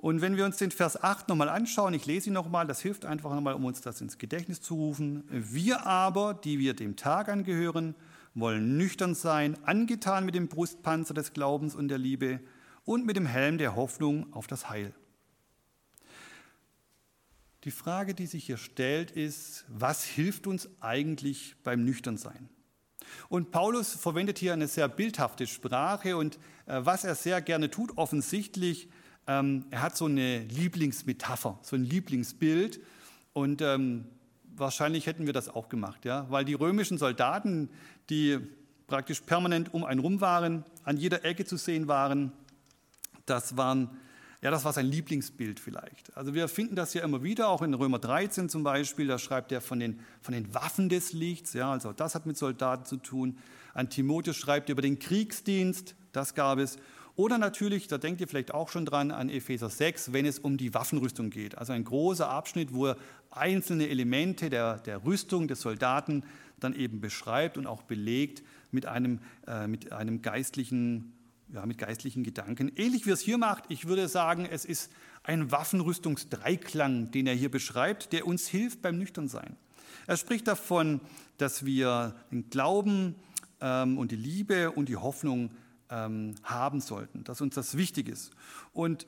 [0.00, 3.04] Und wenn wir uns den Vers 8 nochmal anschauen, ich lese ihn nochmal, das hilft
[3.04, 5.24] einfach nochmal, um uns das ins Gedächtnis zu rufen.
[5.28, 7.94] Wir aber, die wir dem Tag angehören,
[8.34, 12.40] wollen nüchtern sein, angetan mit dem Brustpanzer des Glaubens und der Liebe
[12.84, 14.94] und mit dem Helm der Hoffnung auf das Heil.
[17.64, 22.48] Die Frage, die sich hier stellt, ist, was hilft uns eigentlich beim Nüchternsein?
[23.28, 27.98] Und Paulus verwendet hier eine sehr bildhafte Sprache und äh, was er sehr gerne tut,
[27.98, 28.88] offensichtlich,
[29.26, 32.80] ähm, er hat so eine Lieblingsmetapher, so ein Lieblingsbild
[33.32, 34.06] und ähm,
[34.56, 37.70] wahrscheinlich hätten wir das auch gemacht, ja, weil die römischen Soldaten,
[38.08, 38.38] die
[38.86, 42.32] praktisch permanent um einen rum waren, an jeder Ecke zu sehen waren,
[43.26, 43.90] das waren
[44.42, 46.16] ja, das war sein Lieblingsbild vielleicht.
[46.16, 49.52] Also wir finden das ja immer wieder, auch in Römer 13 zum Beispiel, da schreibt
[49.52, 52.96] er von den, von den Waffen des Lichts, ja, also das hat mit Soldaten zu
[52.96, 53.36] tun.
[53.74, 56.78] An Timotheus schreibt er über den Kriegsdienst, das gab es.
[57.20, 60.56] Oder natürlich, da denkt ihr vielleicht auch schon dran, an Epheser 6, wenn es um
[60.56, 61.58] die Waffenrüstung geht.
[61.58, 62.96] Also ein großer Abschnitt, wo er
[63.30, 66.24] einzelne Elemente der, der Rüstung des Soldaten
[66.60, 71.12] dann eben beschreibt und auch belegt mit einem, äh, mit einem geistlichen
[71.52, 72.72] ja, mit geistlichen Gedanken.
[72.74, 74.90] Ähnlich wie er es hier macht, ich würde sagen, es ist
[75.22, 79.56] ein Waffenrüstungsdreiklang, den er hier beschreibt, der uns hilft beim Nüchternsein.
[80.06, 81.02] Er spricht davon,
[81.36, 83.14] dass wir den Glauben
[83.60, 85.50] ähm, und die Liebe und die Hoffnung
[85.90, 88.30] ähm, haben sollten, dass uns das wichtig ist.
[88.72, 89.06] Und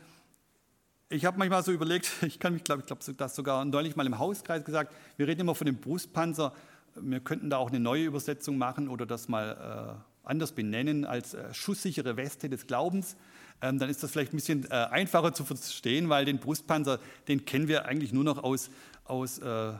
[1.09, 4.07] ich habe manchmal so überlegt, ich kann mich, glaube ich, glaube das sogar neulich mal
[4.07, 6.53] im Hauskreis gesagt, wir reden immer von dem Brustpanzer,
[6.95, 11.35] wir könnten da auch eine neue Übersetzung machen oder das mal äh, anders benennen als
[11.35, 13.16] äh, schusssichere Weste des Glaubens,
[13.62, 17.45] ähm, dann ist das vielleicht ein bisschen äh, einfacher zu verstehen, weil den Brustpanzer, den
[17.45, 18.71] kennen wir eigentlich nur noch aus,
[19.05, 19.73] aus äh,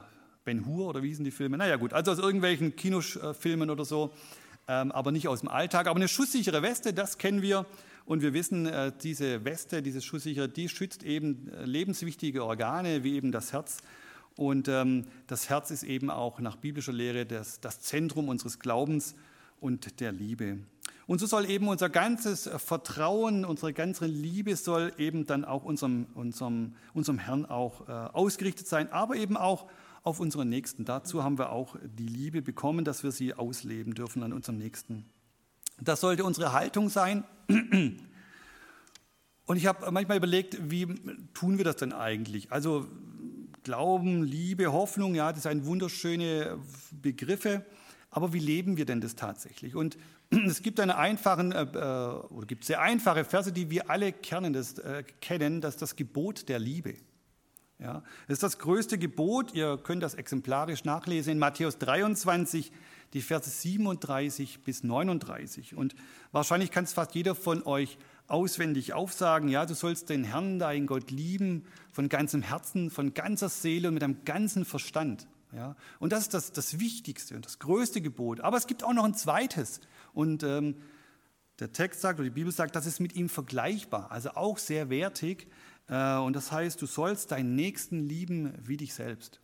[0.45, 1.57] Ben Hur oder wie hießen die Filme?
[1.57, 4.13] Naja gut, also aus irgendwelchen Kinofilmen oder so,
[4.67, 5.87] aber nicht aus dem Alltag.
[5.87, 7.67] Aber eine schusssichere Weste, das kennen wir
[8.05, 8.71] und wir wissen,
[9.03, 13.79] diese Weste, diese schusssichere, die schützt eben lebenswichtige Organe wie eben das Herz.
[14.37, 19.15] Und ähm, das Herz ist eben auch nach biblischer Lehre das, das Zentrum unseres Glaubens
[19.61, 20.59] und der Liebe.
[21.07, 26.07] Und so soll eben unser ganzes Vertrauen, unsere ganze Liebe soll eben dann auch unserem,
[26.15, 29.67] unserem, unserem Herrn auch äh, ausgerichtet sein, aber eben auch
[30.03, 30.85] auf unseren Nächsten.
[30.85, 35.07] Dazu haben wir auch die Liebe bekommen, dass wir sie ausleben dürfen an unserem Nächsten.
[35.81, 37.25] Das sollte unsere Haltung sein.
[39.47, 40.87] Und ich habe manchmal überlegt, wie
[41.35, 42.53] tun wir das denn eigentlich?
[42.53, 42.87] Also
[43.65, 46.59] Glauben, Liebe, Hoffnung, ja, das sind wunderschöne
[46.91, 47.65] Begriffe.
[48.11, 49.75] Aber wie leben wir denn das tatsächlich?
[49.75, 49.97] Und
[50.31, 54.53] es gibt eine einfachen, äh, äh, oder gibt sehr einfache Verse, die wir alle kennen,
[54.53, 56.95] das, äh, kennen, das ist das Gebot der Liebe.
[57.83, 59.55] Ja, das ist das größte Gebot.
[59.55, 62.71] Ihr könnt das exemplarisch nachlesen in Matthäus 23,
[63.13, 65.75] die Verse 37 bis 39.
[65.75, 65.97] Und
[66.31, 69.49] wahrscheinlich kann es fast jeder von euch auswendig aufsagen.
[69.49, 73.95] Ja, du sollst den Herrn, deinen Gott lieben, von ganzem Herzen, von ganzer Seele und
[73.95, 75.27] mit deinem ganzen Verstand.
[75.53, 75.75] Ja?
[75.99, 78.41] Und das ist das, das Wichtigste und das größte Gebot.
[78.43, 79.81] Aber es gibt auch noch ein zweites.
[80.15, 80.77] Und ähm,
[81.59, 84.89] der Text sagt, oder die Bibel sagt, das ist mit ihm vergleichbar, also auch sehr
[84.89, 85.49] wertig.
[85.93, 89.41] Äh, und das heißt, du sollst deinen Nächsten lieben wie dich selbst.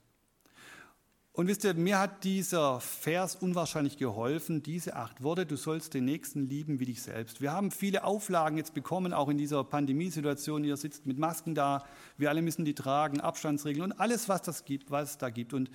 [1.32, 6.04] Und wisst ihr, mir hat dieser Vers unwahrscheinlich geholfen, diese acht Worte, du sollst den
[6.04, 7.40] Nächsten lieben wie dich selbst.
[7.40, 10.64] Wir haben viele Auflagen jetzt bekommen, auch in dieser Pandemiesituation.
[10.64, 11.84] Ihr sitzt mit Masken da,
[12.16, 15.52] wir alle müssen die tragen, Abstandsregeln und alles, was das gibt, was es da gibt.
[15.52, 15.70] Und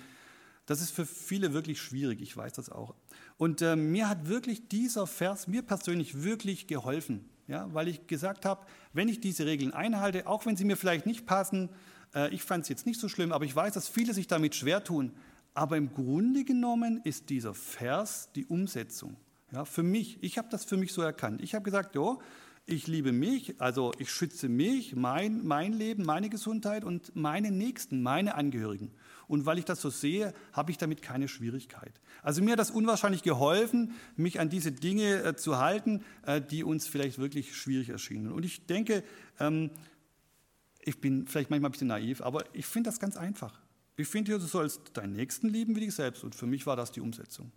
[0.66, 2.94] das ist für viele wirklich schwierig, ich weiß das auch.
[3.38, 8.44] Und äh, mir hat wirklich dieser Vers, mir persönlich wirklich geholfen, ja, weil ich gesagt
[8.44, 11.70] habe, wenn ich diese Regeln einhalte, auch wenn sie mir vielleicht nicht passen,
[12.14, 14.54] äh, ich fand es jetzt nicht so schlimm, aber ich weiß, dass viele sich damit
[14.54, 15.12] schwer tun,
[15.56, 19.16] Aber im Grunde genommen ist dieser Vers die Umsetzung.
[19.52, 21.40] Ja, für mich, ich habe das für mich so erkannt.
[21.40, 22.20] Ich habe gesagt, jo,
[22.66, 28.02] ich liebe mich, also ich schütze mich, mein, mein Leben, meine Gesundheit und meine Nächsten,
[28.02, 28.90] meine Angehörigen.
[29.28, 32.00] Und weil ich das so sehe, habe ich damit keine Schwierigkeit.
[32.22, 36.64] Also mir hat das unwahrscheinlich geholfen, mich an diese Dinge äh, zu halten, äh, die
[36.64, 38.32] uns vielleicht wirklich schwierig erschienen.
[38.32, 39.02] Und ich denke,
[39.40, 39.70] ähm,
[40.80, 43.58] ich bin vielleicht manchmal ein bisschen naiv, aber ich finde das ganz einfach.
[43.96, 46.24] Ich finde, du sollst deinen Nächsten lieben wie dich selbst.
[46.24, 47.52] Und für mich war das die Umsetzung.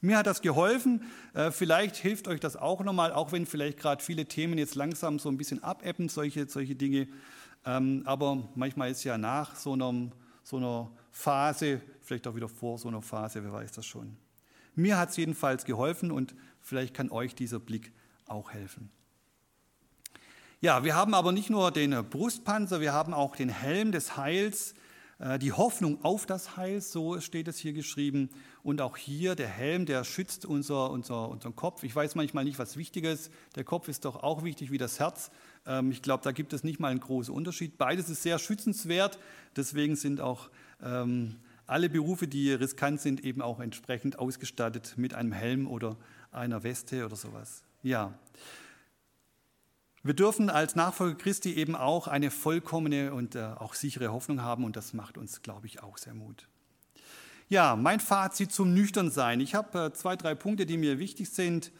[0.00, 1.02] Mir hat das geholfen.
[1.32, 5.18] Äh, vielleicht hilft euch das auch nochmal, auch wenn vielleicht gerade viele Themen jetzt langsam
[5.18, 7.08] so ein bisschen abebben, solche, solche Dinge.
[7.64, 10.10] Ähm, aber manchmal ist ja nach so einer,
[10.44, 14.16] so einer Phase, vielleicht auch wieder vor so einer Phase, wer weiß das schon.
[14.76, 17.92] Mir hat es jedenfalls geholfen und vielleicht kann euch dieser Blick
[18.26, 18.90] auch helfen.
[20.60, 24.74] Ja, wir haben aber nicht nur den Brustpanzer, wir haben auch den Helm des Heils,
[25.18, 28.30] äh, die Hoffnung auf das Heil, so steht es hier geschrieben.
[28.62, 31.82] Und auch hier der Helm, der schützt unser, unser, unseren Kopf.
[31.82, 33.30] Ich weiß manchmal nicht, was wichtiger ist.
[33.56, 35.30] Der Kopf ist doch auch wichtig wie das Herz.
[35.66, 37.78] Ähm, ich glaube, da gibt es nicht mal einen großen Unterschied.
[37.78, 39.18] Beides ist sehr schützenswert.
[39.56, 40.50] Deswegen sind auch
[40.82, 45.96] ähm, alle Berufe, die riskant sind, eben auch entsprechend ausgestattet mit einem Helm oder
[46.30, 47.62] einer Weste oder sowas.
[47.82, 48.12] Ja.
[50.02, 54.64] Wir dürfen als Nachfolger Christi eben auch eine vollkommene und äh, auch sichere Hoffnung haben
[54.64, 56.46] und das macht uns, glaube ich, auch sehr Mut.
[57.48, 59.40] Ja, mein Fazit zum Nüchternsein.
[59.40, 61.72] Ich habe äh, zwei, drei Punkte, die mir wichtig sind.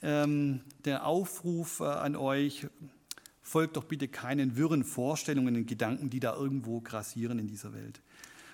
[0.00, 2.66] Ähm, der Aufruf äh, an euch,
[3.48, 8.00] folgt doch bitte keinen wirren Vorstellungen und Gedanken, die da irgendwo grassieren in dieser Welt.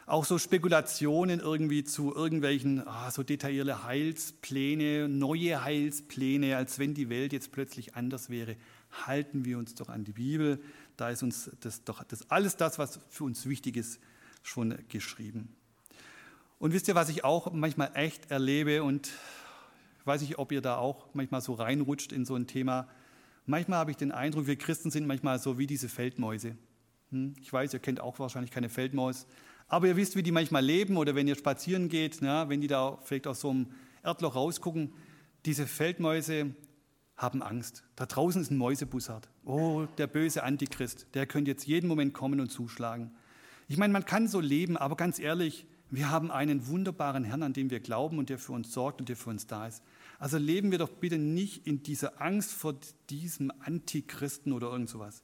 [0.07, 7.09] Auch so Spekulationen irgendwie zu irgendwelchen ah, so detaillierte Heilspläne, neue Heilspläne, als wenn die
[7.09, 8.57] Welt jetzt plötzlich anders wäre
[9.07, 10.63] halten wir uns doch an die Bibel.
[10.97, 14.01] Da ist uns das doch das alles das, was für uns wichtig ist,
[14.43, 15.55] schon geschrieben.
[16.59, 19.11] Und wisst ihr, was ich auch manchmal echt erlebe und
[19.99, 22.89] ich weiß nicht, ob ihr da auch manchmal so reinrutscht in so ein Thema.
[23.47, 26.57] Manchmal habe ich den Eindruck, wir Christen sind manchmal so wie diese Feldmäuse.
[27.11, 27.35] Hm?
[27.41, 29.27] Ich weiß, ihr kennt auch wahrscheinlich keine Feldmaus,
[29.69, 32.67] aber ihr wisst, wie die manchmal leben oder wenn ihr spazieren geht, na, wenn die
[32.67, 33.69] da vielleicht aus so einem
[34.03, 34.93] Erdloch rausgucken.
[35.45, 36.55] Diese Feldmäuse,
[37.17, 37.85] haben Angst.
[37.97, 39.29] Da draußen ist ein Mäusebussard.
[39.45, 43.13] Oh, der böse Antichrist, der könnte jetzt jeden Moment kommen und zuschlagen.
[43.69, 47.53] Ich meine, man kann so leben, aber ganz ehrlich, wir haben einen wunderbaren Herrn, an
[47.53, 49.83] den wir glauben und der für uns sorgt und der für uns da ist.
[50.25, 52.77] Also leben wir doch bitte nicht in dieser Angst vor
[53.11, 55.23] diesem Antichristen oder irgend sowas.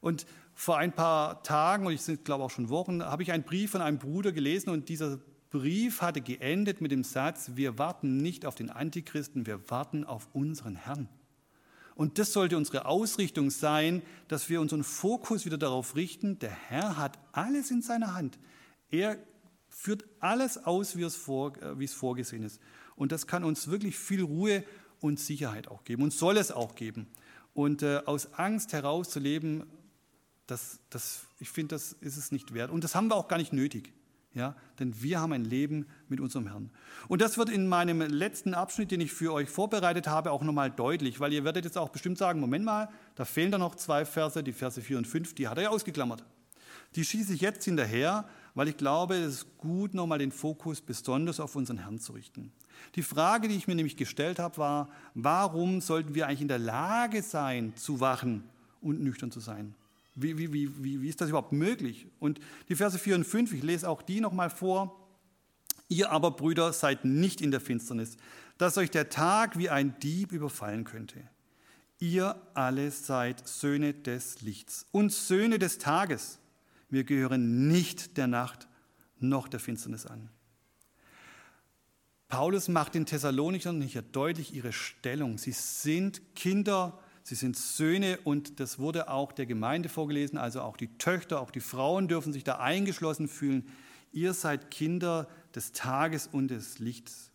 [0.00, 3.70] Und vor ein paar Tagen, und ich glaube auch schon Wochen, habe ich einen Brief
[3.70, 8.44] von einem Bruder gelesen und dieser Brief hatte geendet mit dem Satz, wir warten nicht
[8.44, 11.08] auf den Antichristen, wir warten auf unseren Herrn.
[11.94, 16.96] Und das sollte unsere Ausrichtung sein, dass wir unseren Fokus wieder darauf richten, der Herr
[16.96, 18.40] hat alles in seiner Hand.
[18.90, 19.16] Er
[19.68, 22.60] führt alles aus, wie es, vor, äh, wie es vorgesehen ist.
[23.00, 24.62] Und das kann uns wirklich viel Ruhe
[25.00, 27.06] und Sicherheit auch geben und soll es auch geben.
[27.54, 29.62] Und äh, aus Angst herauszuleben,
[30.46, 32.70] das, das, ich finde, das ist es nicht wert.
[32.70, 33.94] Und das haben wir auch gar nicht nötig.
[34.34, 36.70] Ja, denn wir haben ein Leben mit unserem Herrn.
[37.08, 40.70] Und das wird in meinem letzten Abschnitt, den ich für euch vorbereitet habe, auch nochmal
[40.70, 44.04] deutlich, weil ihr werdet jetzt auch bestimmt sagen, Moment mal, da fehlen da noch zwei
[44.04, 46.22] Verse, die Verse 4 und 5, die hat er ja ausgeklammert.
[46.96, 51.40] Die schieße ich jetzt hinterher, weil ich glaube, es ist gut, nochmal den Fokus besonders
[51.40, 52.52] auf unseren Herrn zu richten.
[52.94, 56.58] Die Frage, die ich mir nämlich gestellt habe, war, warum sollten wir eigentlich in der
[56.58, 58.44] Lage sein, zu wachen
[58.80, 59.74] und nüchtern zu sein?
[60.14, 62.06] Wie, wie, wie, wie ist das überhaupt möglich?
[62.18, 64.96] Und die Verse 4 und 5, ich lese auch die nochmal vor.
[65.88, 68.16] Ihr aber, Brüder, seid nicht in der Finsternis,
[68.58, 71.22] dass euch der Tag wie ein Dieb überfallen könnte.
[72.00, 76.39] Ihr alle seid Söhne des Lichts und Söhne des Tages.
[76.90, 78.68] Wir gehören nicht der Nacht
[79.18, 80.28] noch der Finsternis an.
[82.28, 85.38] Paulus macht den Thessalonichern hier deutlich ihre Stellung.
[85.38, 90.76] Sie sind Kinder Sie sind Söhne und das wurde auch der Gemeinde vorgelesen, also auch
[90.76, 93.68] die Töchter, auch die Frauen dürfen sich da eingeschlossen fühlen.
[94.12, 97.30] Ihr seid Kinder des Tages und des Lichts.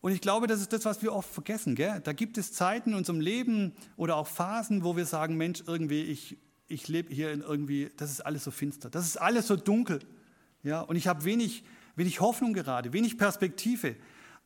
[0.00, 1.74] Und ich glaube, das ist das, was wir oft vergessen.
[1.74, 2.00] Gell?
[2.04, 6.02] Da gibt es Zeiten in unserem Leben oder auch Phasen, wo wir sagen, Mensch, irgendwie,
[6.02, 6.36] ich,
[6.68, 10.00] ich lebe hier in irgendwie, das ist alles so finster, das ist alles so dunkel.
[10.62, 10.80] Ja?
[10.80, 11.64] Und ich habe wenig,
[11.94, 13.96] wenig Hoffnung gerade, wenig Perspektive.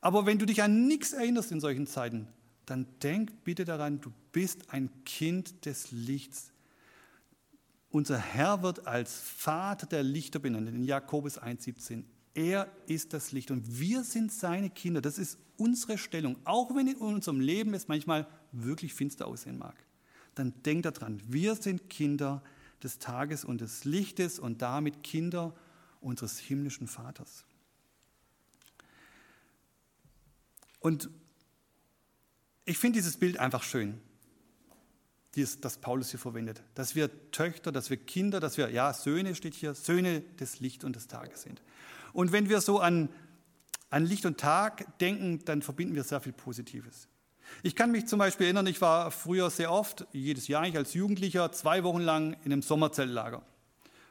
[0.01, 2.27] Aber wenn du dich an nichts erinnerst in solchen Zeiten,
[2.65, 6.53] dann denk bitte daran, du bist ein Kind des Lichts.
[7.89, 12.03] Unser Herr wird als Vater der Lichter benannt in Jakobus 1,17.
[12.33, 15.01] Er ist das Licht und wir sind seine Kinder.
[15.01, 16.37] Das ist unsere Stellung.
[16.45, 19.75] Auch wenn in unserem Leben es manchmal wirklich finster aussehen mag.
[20.35, 22.41] Dann denk daran, wir sind Kinder
[22.83, 25.55] des Tages und des Lichtes und damit Kinder
[25.99, 27.45] unseres himmlischen Vaters.
[30.79, 31.09] Und
[32.65, 33.99] ich finde dieses Bild einfach schön,
[35.35, 36.61] das Paulus hier verwendet.
[36.75, 40.83] Dass wir Töchter, dass wir Kinder, dass wir, ja, Söhne steht hier, Söhne des Licht
[40.83, 41.61] und des Tages sind.
[42.13, 43.09] Und wenn wir so an,
[43.89, 47.07] an Licht und Tag denken, dann verbinden wir sehr viel Positives.
[47.63, 50.93] Ich kann mich zum Beispiel erinnern, ich war früher sehr oft, jedes Jahr ich als
[50.93, 53.41] Jugendlicher, zwei Wochen lang in einem Sommerzeltlager.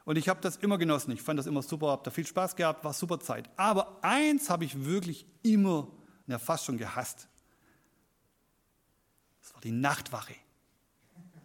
[0.05, 1.13] Und ich habe das immer genossen.
[1.13, 3.49] Ich fand das immer super, habe da viel Spaß gehabt, war super Zeit.
[3.57, 5.89] Aber eins habe ich wirklich immer,
[6.27, 7.29] ja fast schon gehasst.
[9.43, 10.35] Das war die Nachtwache.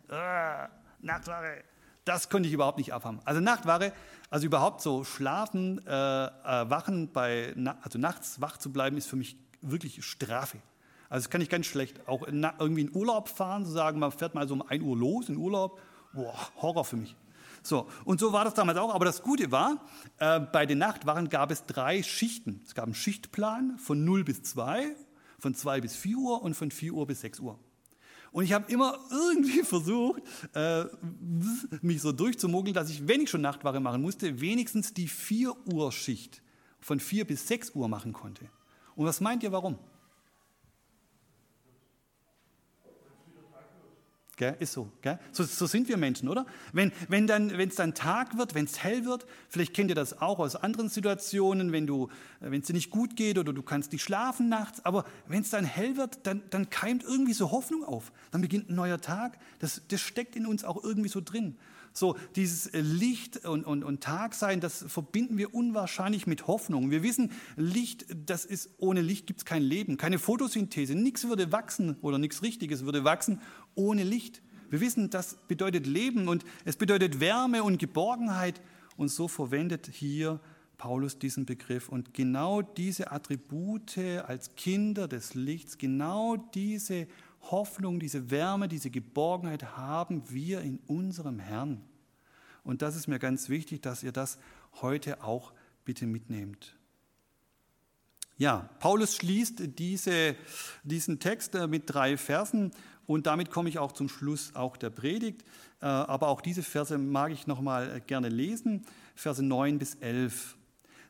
[0.09, 0.69] Ah,
[0.99, 1.63] Nachtwache.
[2.05, 3.19] Das konnte ich überhaupt nicht abhaben.
[3.25, 3.91] Also Nachtwache,
[4.29, 9.15] also überhaupt so schlafen, äh, äh, wachen, bei, also nachts wach zu bleiben, ist für
[9.15, 10.59] mich wirklich Strafe.
[11.15, 12.09] Also das kann ich ganz schlecht.
[12.09, 14.97] Auch in, irgendwie in Urlaub fahren, zu sagen, man fährt mal so um 1 Uhr
[14.97, 15.79] los in Urlaub,
[16.11, 17.15] boah, Horror für mich.
[17.63, 18.93] So, und so war das damals auch.
[18.93, 19.81] Aber das Gute war,
[20.17, 22.59] äh, bei den Nachtwachen gab es drei Schichten.
[22.65, 24.93] Es gab einen Schichtplan von 0 bis 2,
[25.39, 27.57] von 2 bis 4 Uhr und von 4 Uhr bis 6 Uhr.
[28.33, 30.21] Und ich habe immer irgendwie versucht,
[30.53, 30.83] äh,
[31.81, 35.93] mich so durchzumogeln, dass ich, wenn ich schon Nachtwache machen musste, wenigstens die 4 Uhr
[35.93, 36.41] Schicht
[36.81, 38.49] von 4 bis 6 Uhr machen konnte.
[38.97, 39.79] Und was meint ihr, warum?
[44.37, 44.57] Gell?
[44.59, 44.91] Ist so,
[45.31, 45.43] so.
[45.43, 46.45] So sind wir Menschen, oder?
[46.73, 50.39] Wenn es dann, dann Tag wird, wenn es hell wird, vielleicht kennt ihr das auch
[50.39, 54.49] aus anderen Situationen, wenn äh, es dir nicht gut geht oder du kannst nicht schlafen
[54.49, 58.11] nachts, aber wenn es dann hell wird, dann, dann keimt irgendwie so Hoffnung auf.
[58.31, 59.39] Dann beginnt ein neuer Tag.
[59.59, 61.55] Das, das steckt in uns auch irgendwie so drin.
[61.97, 66.91] So dieses äh, Licht und, und, und Tagsein, das verbinden wir unwahrscheinlich mit Hoffnung.
[66.91, 70.93] Wir wissen, Licht, das ist, ohne Licht gibt es kein Leben, keine Photosynthese.
[70.93, 73.39] Nichts würde wachsen oder nichts Richtiges würde wachsen
[73.75, 74.41] ohne Licht.
[74.69, 78.61] Wir wissen, das bedeutet Leben und es bedeutet Wärme und Geborgenheit.
[78.97, 80.41] Und so verwendet hier
[80.77, 81.87] Paulus diesen Begriff.
[81.87, 87.07] Und genau diese Attribute als Kinder des Lichts, genau diese
[87.51, 91.81] Hoffnung, diese Wärme, diese Geborgenheit haben wir in unserem Herrn.
[92.63, 94.39] Und das ist mir ganz wichtig, dass ihr das
[94.81, 95.53] heute auch
[95.85, 96.75] bitte mitnehmt.
[98.37, 100.35] Ja, Paulus schließt diese,
[100.83, 102.71] diesen Text äh, mit drei Versen
[103.07, 105.43] und damit komme ich auch zum Schluss auch der Predigt.
[105.81, 108.85] Äh, aber auch diese Verse mag ich noch mal äh, gerne lesen,
[109.15, 110.57] Verse 9 bis 11.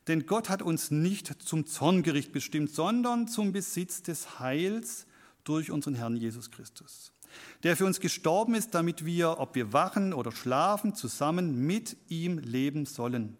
[0.08, 5.08] Denn Gott hat uns nicht zum Zorngericht bestimmt, sondern zum Besitz des Heils
[5.46, 7.14] durch unseren Herrn Jesus Christus,
[7.64, 12.38] der für uns gestorben ist, damit wir, ob wir wachen oder schlafen, zusammen mit ihm
[12.40, 13.38] leben sollen.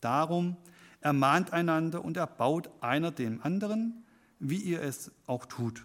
[0.00, 0.56] Darum
[1.00, 4.04] ermahnt einander und erbaut einer dem anderen,
[4.40, 5.84] wie ihr es auch tut.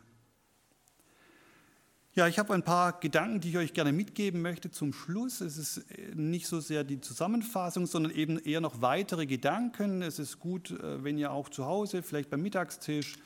[2.17, 5.39] Ja, ich habe ein paar Gedanken, die ich euch gerne mitgeben möchte zum Schluss.
[5.39, 10.01] Es ist nicht so sehr die Zusammenfassung, sondern eben eher noch weitere Gedanken.
[10.01, 13.17] Es ist gut, äh, wenn ihr auch zu Hause, vielleicht beim Mittagstisch,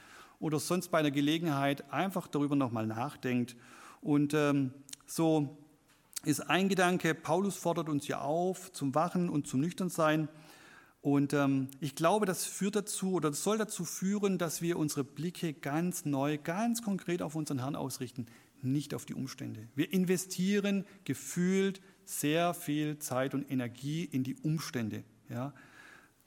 [0.41, 3.55] oder sonst bei einer Gelegenheit einfach darüber nochmal nachdenkt.
[4.01, 4.73] Und ähm,
[5.05, 5.57] so
[6.25, 10.27] ist ein Gedanke, Paulus fordert uns ja auf zum Wachen und zum Nüchternsein.
[11.01, 15.53] Und ähm, ich glaube, das führt dazu oder soll dazu führen, dass wir unsere Blicke
[15.53, 18.27] ganz neu, ganz konkret auf unseren Herrn ausrichten,
[18.61, 19.67] nicht auf die Umstände.
[19.75, 25.03] Wir investieren gefühlt sehr viel Zeit und Energie in die Umstände.
[25.29, 25.53] Ja.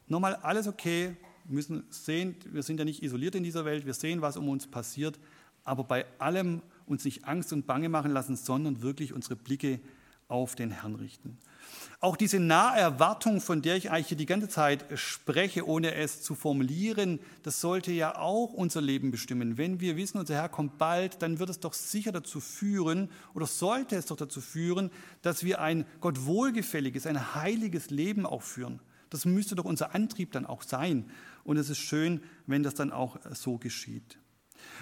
[0.06, 1.16] Nochmal alles okay,
[1.46, 4.66] müssen sehen, wir sind ja nicht isoliert in dieser Welt, wir sehen, was um uns
[4.66, 5.18] passiert,
[5.64, 9.80] aber bei allem uns nicht Angst und Bange machen lassen, sondern wirklich unsere Blicke
[10.28, 11.38] auf den Herrn richten.
[12.00, 16.34] Auch diese Naherwartung, von der ich eigentlich hier die ganze Zeit spreche, ohne es zu
[16.34, 19.56] formulieren, das sollte ja auch unser Leben bestimmen.
[19.56, 23.46] Wenn wir wissen, unser Herr kommt bald, dann wird es doch sicher dazu führen, oder
[23.46, 24.90] sollte es doch dazu führen,
[25.22, 28.80] dass wir ein Gott wohlgefälliges, ein heiliges Leben auch führen.
[29.14, 31.08] Das müsste doch unser Antrieb dann auch sein.
[31.44, 34.18] Und es ist schön, wenn das dann auch so geschieht.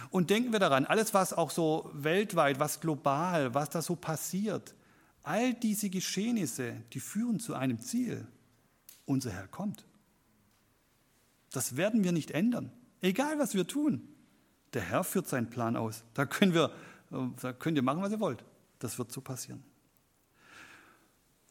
[0.09, 4.75] Und denken wir daran, alles, was auch so weltweit, was global, was da so passiert,
[5.23, 8.27] all diese Geschehnisse, die führen zu einem Ziel.
[9.05, 9.85] Unser Herr kommt.
[11.51, 12.73] Das werden wir nicht ändern,
[13.03, 14.09] egal was wir tun.
[14.73, 16.05] Der Herr führt seinen Plan aus.
[16.15, 16.73] Da, können wir,
[17.11, 18.43] da könnt ihr machen, was ihr wollt.
[18.79, 19.63] Das wird so passieren.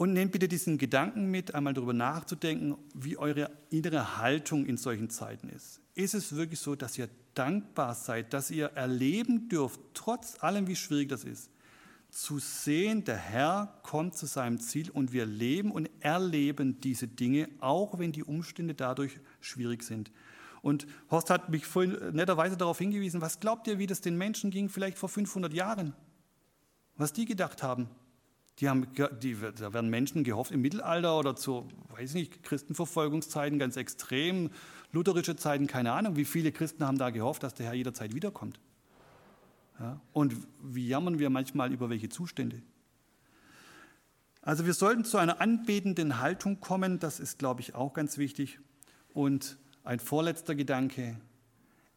[0.02, 5.12] Und nehmt bitte diesen Gedanken mit, einmal darüber nachzudenken, wie eure innere Haltung in solchen
[5.12, 5.80] Zeiten ist.
[5.94, 10.76] Ist es wirklich so, dass ihr dankbar seid, dass ihr erleben dürft, trotz allem, wie
[10.76, 11.52] schwierig das ist,
[12.10, 17.48] zu sehen, der Herr kommt zu seinem Ziel und wir leben und erleben diese Dinge,
[17.60, 20.12] auch wenn die Umstände dadurch schwierig sind.
[20.64, 24.50] Und Horst hat mich vorhin netterweise darauf hingewiesen, was glaubt ihr, wie das den Menschen
[24.50, 25.94] ging vielleicht vor 500 Jahren?
[26.98, 27.88] Was die gedacht haben?
[28.60, 28.88] Die haben,
[29.22, 34.52] die, da werden Menschen gehofft im Mittelalter oder zu, weiß nicht, Christenverfolgungszeiten ganz extrem,
[34.92, 38.60] lutherische Zeiten, keine Ahnung, wie viele Christen haben da gehofft, dass der Herr jederzeit wiederkommt.
[39.80, 42.62] Ja, und wie jammern wir manchmal über welche Zustände.
[44.44, 48.60] Also wir sollten zu einer anbetenden Haltung kommen, das ist, glaube ich, auch ganz wichtig.
[49.14, 51.20] Und ein vorletzter Gedanke,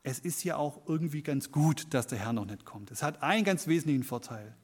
[0.03, 2.91] es ist ja auch irgendwie ganz gut, dass der Herr noch nicht kommt.
[2.91, 4.55] Es hat einen ganz wesentlichen Vorteil.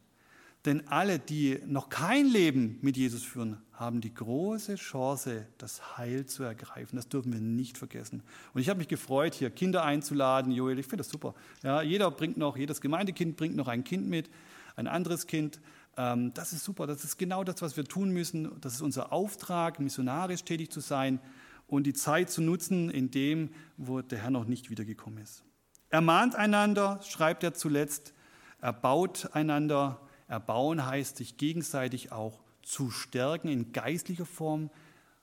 [0.66, 6.26] Denn alle, die noch kein Leben mit Jesus führen, haben die große Chance, das Heil
[6.26, 6.96] zu ergreifen.
[6.96, 8.22] Das dürfen wir nicht vergessen.
[8.52, 10.52] Und ich habe mich gefreut, hier Kinder einzuladen.
[10.52, 11.34] Joel, ich finde das super.
[11.62, 14.28] Ja, jeder bringt noch, jedes Gemeindekind bringt noch ein Kind mit,
[14.76, 15.60] ein anderes Kind.
[15.96, 16.86] Ähm, das ist super.
[16.86, 18.50] Das ist genau das, was wir tun müssen.
[18.60, 21.20] Das ist unser Auftrag, missionarisch tätig zu sein
[21.66, 23.48] und die Zeit zu nutzen in dem,
[23.78, 25.42] wo der Herr noch nicht wiedergekommen ist.
[25.88, 28.12] Ermahnt einander, schreibt er zuletzt,
[28.60, 30.00] erbaut einander,
[30.30, 34.70] Erbauen heißt, sich gegenseitig auch zu stärken in geistlicher Form,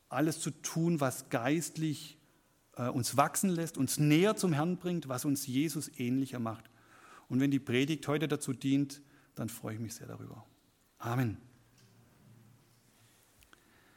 [0.09, 2.17] alles zu tun, was geistlich
[2.75, 6.69] äh, uns wachsen lässt, uns näher zum Herrn bringt, was uns Jesus ähnlicher macht.
[7.29, 9.01] Und wenn die Predigt heute dazu dient,
[9.35, 10.45] dann freue ich mich sehr darüber.
[10.99, 11.37] Amen.